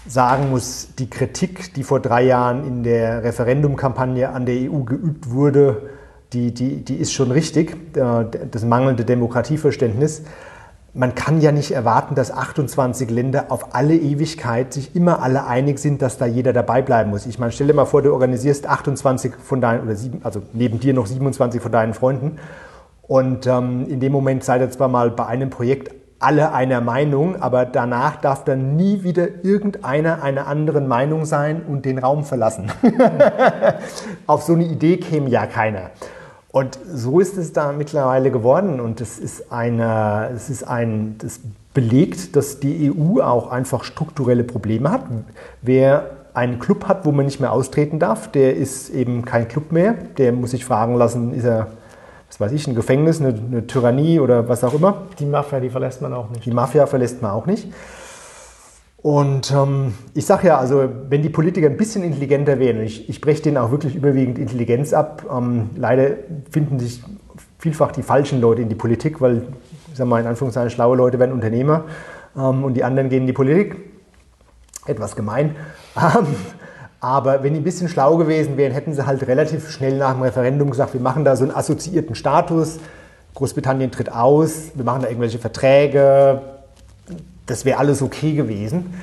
[0.07, 5.31] sagen muss, die Kritik, die vor drei Jahren in der Referendumkampagne an der EU geübt
[5.31, 5.89] wurde,
[6.33, 10.21] die, die, die ist schon richtig, äh, das mangelnde Demokratieverständnis.
[10.97, 15.77] Man kann ja nicht erwarten, dass 28 Länder auf alle Ewigkeit sich immer alle einig
[15.77, 17.25] sind, dass da jeder dabei bleiben muss.
[17.25, 20.79] Ich meine, stell dir mal vor, du organisierst 28 von deinen, oder sieben, also neben
[20.79, 22.39] dir noch 27 von deinen Freunden
[23.01, 27.41] und ähm, in dem Moment seid ihr zwar mal bei einem Projekt alle einer Meinung,
[27.41, 32.71] aber danach darf dann nie wieder irgendeiner einer anderen Meinung sein und den Raum verlassen.
[34.27, 35.91] Auf so eine Idee käme ja keiner.
[36.55, 41.41] Und so ist es da mittlerweile geworden und es ist, eine, es ist ein, das
[41.73, 45.01] belegt, dass die EU auch einfach strukturelle Probleme hat.
[45.61, 49.73] Wer einen Club hat, wo man nicht mehr austreten darf, der ist eben kein Club
[49.73, 49.95] mehr.
[50.17, 51.67] Der muss sich fragen lassen, ist er,
[52.29, 55.01] was weiß ich, ein Gefängnis, eine, eine Tyrannie oder was auch immer.
[55.19, 56.45] Die Mafia, die verlässt man auch nicht.
[56.45, 57.67] Die Mafia verlässt man auch nicht.
[59.05, 63.07] Und ähm, ich sage ja, also wenn die Politiker ein bisschen intelligenter wären, und ich,
[63.07, 66.07] ich breche denen auch wirklich überwiegend Intelligenz ab, ähm, leider
[66.49, 67.03] finden sich
[67.59, 69.43] vielfach die falschen Leute in die Politik, weil,
[69.91, 71.83] ich sage mal in Anführungszeichen, schlaue Leute werden Unternehmer
[72.35, 73.75] ähm, und die anderen gehen in die Politik.
[74.87, 75.55] Etwas gemein.
[75.95, 76.25] Ähm,
[76.99, 80.23] aber wenn die ein bisschen schlau gewesen wären, hätten sie halt relativ schnell nach dem
[80.23, 82.79] Referendum gesagt, wir machen da so einen assoziierten Status,
[83.35, 86.41] Großbritannien tritt aus, wir machen da irgendwelche Verträge,
[87.45, 88.93] das wäre alles okay gewesen.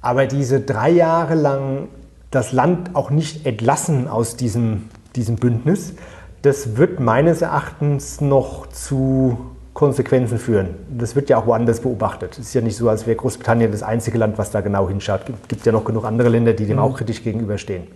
[0.00, 1.88] Aber diese drei Jahre lang
[2.30, 5.94] das Land auch nicht entlassen aus diesem, diesem Bündnis,
[6.42, 9.38] das wird meines Erachtens noch zu
[9.72, 10.68] Konsequenzen führen.
[10.96, 12.32] Das wird ja auch woanders beobachtet.
[12.32, 15.22] Es ist ja nicht so, als wäre Großbritannien das einzige Land, was da genau hinschaut.
[15.28, 17.88] Es gibt ja noch genug andere Länder, die dem auch kritisch gegenüberstehen.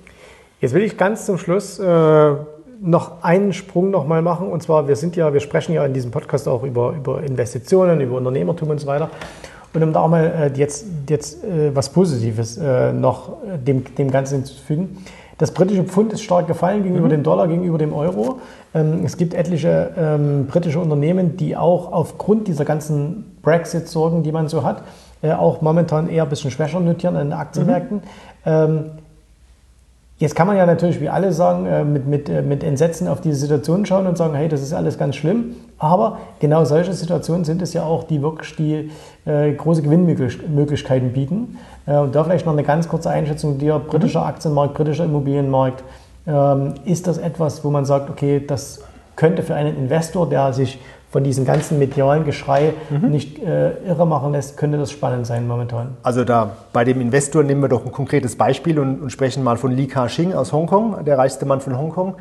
[0.60, 2.34] Jetzt will ich ganz zum Schluss äh,
[2.80, 4.48] noch einen Sprung noch mal machen.
[4.48, 8.00] Und zwar, wir sind ja, wir sprechen ja in diesem Podcast auch über, über Investitionen,
[8.00, 9.10] über Unternehmertum und so weiter.
[9.74, 14.10] Und um da auch mal äh, jetzt, jetzt äh, was Positives äh, noch dem, dem
[14.10, 15.04] Ganzen hinzufügen.
[15.38, 18.40] Das britische Pfund ist stark gefallen gegenüber dem Dollar, gegenüber dem Euro.
[18.74, 24.48] Ähm, es gibt etliche ähm, britische Unternehmen, die auch aufgrund dieser ganzen Brexit-Sorgen, die man
[24.48, 24.82] so hat,
[25.22, 28.02] äh, auch momentan eher ein bisschen schwächer notieren an den Aktienmärkten.
[28.44, 28.84] Ähm,
[30.18, 33.20] Jetzt kann man ja natürlich, wie alle sagen, äh, mit, mit, äh, mit Entsetzen auf
[33.20, 35.54] diese Situation schauen und sagen, hey, das ist alles ganz schlimm.
[35.78, 38.90] Aber genau solche Situationen sind es ja auch, die wirklich die
[39.30, 41.58] äh, große Gewinnmöglichkeiten bieten.
[41.86, 45.84] Äh, und da vielleicht noch eine ganz kurze Einschätzung dir, britischer Aktienmarkt, britischer Immobilienmarkt.
[46.26, 48.80] Ähm, ist das etwas, wo man sagt, okay, das
[49.14, 50.80] könnte für einen Investor, der sich
[51.10, 53.10] von diesem ganzen medialen Geschrei mhm.
[53.10, 55.96] nicht äh, irre machen lässt, könnte das spannend sein momentan.
[56.02, 59.56] Also da bei dem Investor nehmen wir doch ein konkretes Beispiel und, und sprechen mal
[59.56, 62.16] von Li Ka-shing aus Hongkong, der reichste Mann von Hongkong,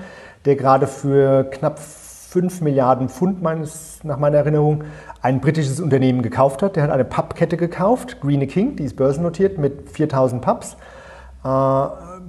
[0.46, 4.84] der gerade für knapp 5 Milliarden Pfund meines, nach meiner Erinnerung
[5.22, 6.76] ein britisches Unternehmen gekauft hat.
[6.76, 10.78] Der hat eine Pubkette gekauft, Greene King, die ist börsennotiert mit 4000 Pubs.
[11.44, 11.50] Äh,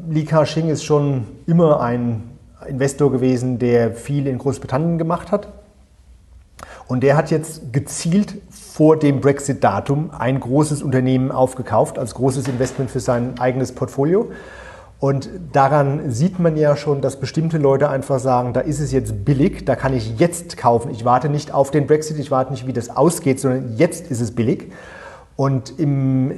[0.09, 2.31] Li Ka-shing ist schon immer ein
[2.67, 5.49] Investor gewesen, der viel in Großbritannien gemacht hat.
[6.89, 12.91] Und der hat jetzt gezielt vor dem Brexit-Datum ein großes Unternehmen aufgekauft, als großes Investment
[12.91, 14.31] für sein eigenes Portfolio.
[15.01, 19.25] Und daran sieht man ja schon, dass bestimmte Leute einfach sagen, da ist es jetzt
[19.25, 20.91] billig, da kann ich jetzt kaufen.
[20.91, 24.21] Ich warte nicht auf den Brexit, ich warte nicht, wie das ausgeht, sondern jetzt ist
[24.21, 24.73] es billig.
[25.37, 26.35] Und im, äh,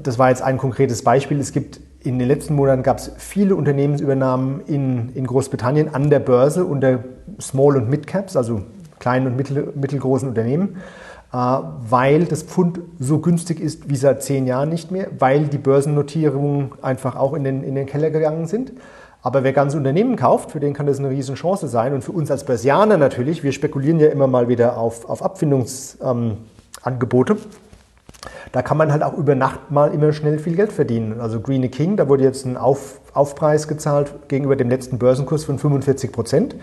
[0.00, 1.40] das war jetzt ein konkretes Beispiel.
[1.40, 6.20] Es gibt in den letzten Monaten gab es viele Unternehmensübernahmen in, in Großbritannien an der
[6.20, 7.00] Börse unter
[7.40, 8.62] Small- und Mid-Caps, also
[9.00, 10.76] kleinen und mittel, mittelgroßen Unternehmen,
[11.32, 15.58] äh, weil das Pfund so günstig ist wie seit zehn Jahren nicht mehr, weil die
[15.58, 18.70] Börsennotierungen einfach auch in den, in den Keller gegangen sind.
[19.22, 21.92] Aber wer ganze Unternehmen kauft, für den kann das eine Riesenchance sein.
[21.92, 27.34] Und für uns als Börsianer natürlich, wir spekulieren ja immer mal wieder auf, auf Abfindungsangebote.
[27.34, 27.38] Ähm,
[28.52, 31.20] da kann man halt auch über Nacht mal immer schnell viel Geld verdienen.
[31.20, 35.58] Also Greene King, da wurde jetzt ein Auf, Aufpreis gezahlt gegenüber dem letzten Börsenkurs von
[35.58, 36.56] 45 Prozent.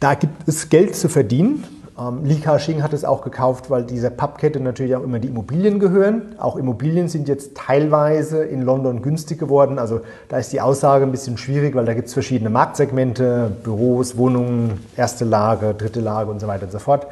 [0.00, 1.64] Da gibt es Geld zu verdienen.
[1.98, 5.80] Ähm, Li Ka-shing hat es auch gekauft, weil dieser Pappkette natürlich auch immer die Immobilien
[5.80, 6.36] gehören.
[6.38, 9.80] Auch Immobilien sind jetzt teilweise in London günstig geworden.
[9.80, 14.16] Also da ist die Aussage ein bisschen schwierig, weil da gibt es verschiedene Marktsegmente, Büros,
[14.16, 17.08] Wohnungen, erste Lage, dritte Lage und so weiter und so fort.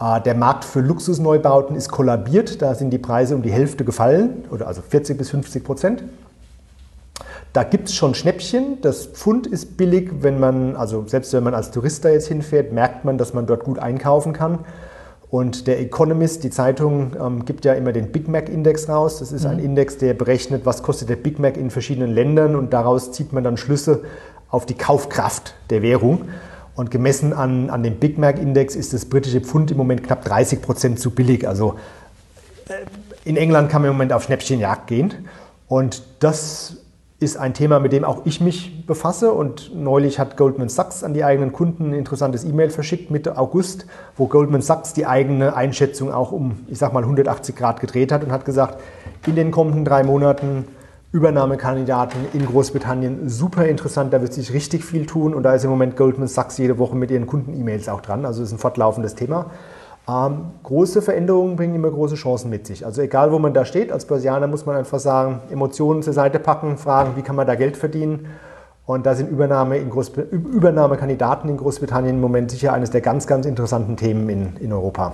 [0.00, 2.60] Äh, der Markt für Luxusneubauten ist kollabiert.
[2.60, 6.02] Da sind die Preise um die Hälfte gefallen, oder also 40 bis 50 Prozent.
[7.56, 8.82] Da gibt es schon Schnäppchen.
[8.82, 12.70] Das Pfund ist billig, wenn man, also selbst wenn man als Tourist da jetzt hinfährt,
[12.70, 14.58] merkt man, dass man dort gut einkaufen kann.
[15.30, 19.20] Und der Economist, die Zeitung, ähm, gibt ja immer den Big Mac Index raus.
[19.20, 19.52] Das ist mhm.
[19.52, 23.32] ein Index, der berechnet, was kostet der Big Mac in verschiedenen Ländern und daraus zieht
[23.32, 24.02] man dann Schlüsse
[24.50, 26.28] auf die Kaufkraft der Währung.
[26.74, 30.26] Und gemessen an, an dem Big Mac Index ist das britische Pfund im Moment knapp
[30.26, 31.48] 30 Prozent zu billig.
[31.48, 31.76] Also
[32.68, 32.74] äh,
[33.24, 35.14] in England kann man im Moment auf Schnäppchenjagd gehen.
[35.68, 36.75] Und das
[37.18, 39.32] ist ein Thema, mit dem auch ich mich befasse.
[39.32, 43.86] Und neulich hat Goldman Sachs an die eigenen Kunden ein interessantes E-Mail verschickt, Mitte August,
[44.16, 48.22] wo Goldman Sachs die eigene Einschätzung auch um, ich sag mal, 180 Grad gedreht hat
[48.22, 48.80] und hat gesagt,
[49.26, 50.66] in den kommenden drei Monaten
[51.12, 55.70] Übernahmekandidaten in Großbritannien super interessant, da wird sich richtig viel tun und da ist im
[55.70, 58.26] Moment Goldman Sachs jede Woche mit ihren Kunden-E-Mails auch dran.
[58.26, 59.46] Also ist ein fortlaufendes Thema.
[60.08, 62.86] Ähm, große Veränderungen bringen immer große Chancen mit sich.
[62.86, 66.38] Also egal, wo man da steht, als Börsianer muss man einfach sagen, Emotionen zur Seite
[66.38, 68.26] packen, fragen, wie kann man da Geld verdienen.
[68.86, 73.44] Und da sind Übernahme in Übernahmekandidaten in Großbritannien im Moment sicher eines der ganz, ganz
[73.44, 75.12] interessanten Themen in, in Europa.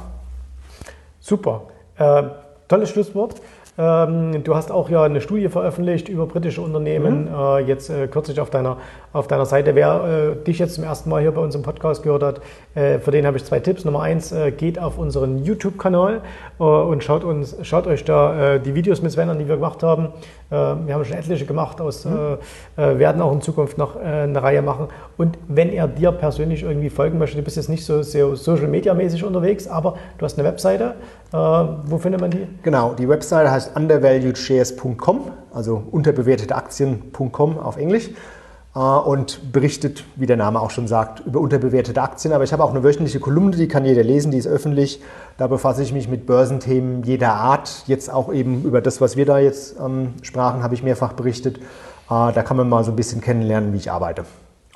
[1.20, 1.62] Super.
[1.96, 2.24] Äh,
[2.68, 3.36] tolles Schlusswort.
[3.78, 7.34] Ähm, du hast auch ja eine Studie veröffentlicht über britische Unternehmen, mhm.
[7.34, 8.76] äh, jetzt äh, kürzlich auf deiner,
[9.12, 9.74] auf deiner Seite.
[9.74, 12.40] Wer äh, dich jetzt zum ersten Mal hier bei uns im Podcast gehört hat,
[12.74, 13.84] äh, für den habe ich zwei Tipps.
[13.84, 16.22] Nummer eins, äh, geht auf unseren YouTube-Kanal
[16.58, 19.82] äh, und schaut, uns, schaut euch da die Videos mit Sven an, die wir gemacht
[19.82, 20.08] haben.
[20.50, 22.38] wir haben schon etliche gemacht, aus, mhm.
[22.76, 24.88] werden auch in Zukunft noch eine Reihe machen.
[25.16, 29.24] Und wenn er dir persönlich irgendwie folgen möchte, du bist jetzt nicht so sehr social-media-mäßig
[29.24, 30.94] unterwegs, aber du hast eine Webseite.
[31.30, 32.46] wo findet man die?
[32.62, 38.41] Genau, die Webseite heißt undervaluedshares.com, also unterbewerteteaktien.com auf Englisch äh,
[38.74, 42.32] und berichtet, wie der Name auch schon sagt, über unterbewertete Aktien.
[42.32, 45.02] Aber ich habe auch eine wöchentliche Kolumne, die kann jeder lesen, die ist öffentlich.
[45.36, 47.84] Da befasse ich mich mit Börsenthemen jeder Art.
[47.86, 51.58] Jetzt auch eben über das, was wir da jetzt ähm, sprachen, habe ich mehrfach berichtet.
[51.58, 51.60] Äh,
[52.08, 54.24] da kann man mal so ein bisschen kennenlernen, wie ich arbeite.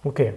[0.04, 0.34] Okay.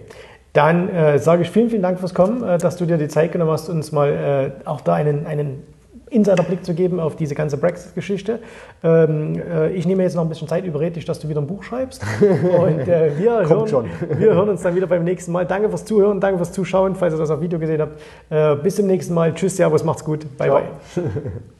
[0.52, 3.32] Dann äh, sage ich vielen, vielen Dank fürs Kommen, äh, dass du dir die Zeit
[3.32, 5.62] genommen hast, uns mal äh, auch da einen, einen
[6.10, 8.40] Insiderblick zu geben auf diese ganze Brexit-Geschichte.
[8.82, 11.46] Ähm, äh, ich nehme jetzt noch ein bisschen Zeit, überrede dich, dass du wieder ein
[11.46, 12.02] Buch schreibst.
[12.20, 13.88] Und äh, wir, hören,
[14.18, 15.46] wir hören uns dann wieder beim nächsten Mal.
[15.46, 18.00] Danke fürs Zuhören, danke fürs Zuschauen, falls ihr das auf Video gesehen habt.
[18.30, 19.34] Äh, bis zum nächsten Mal.
[19.34, 20.26] Tschüss, Servus, macht's gut.
[20.36, 20.60] Bye, Ciao.
[20.60, 21.04] bye.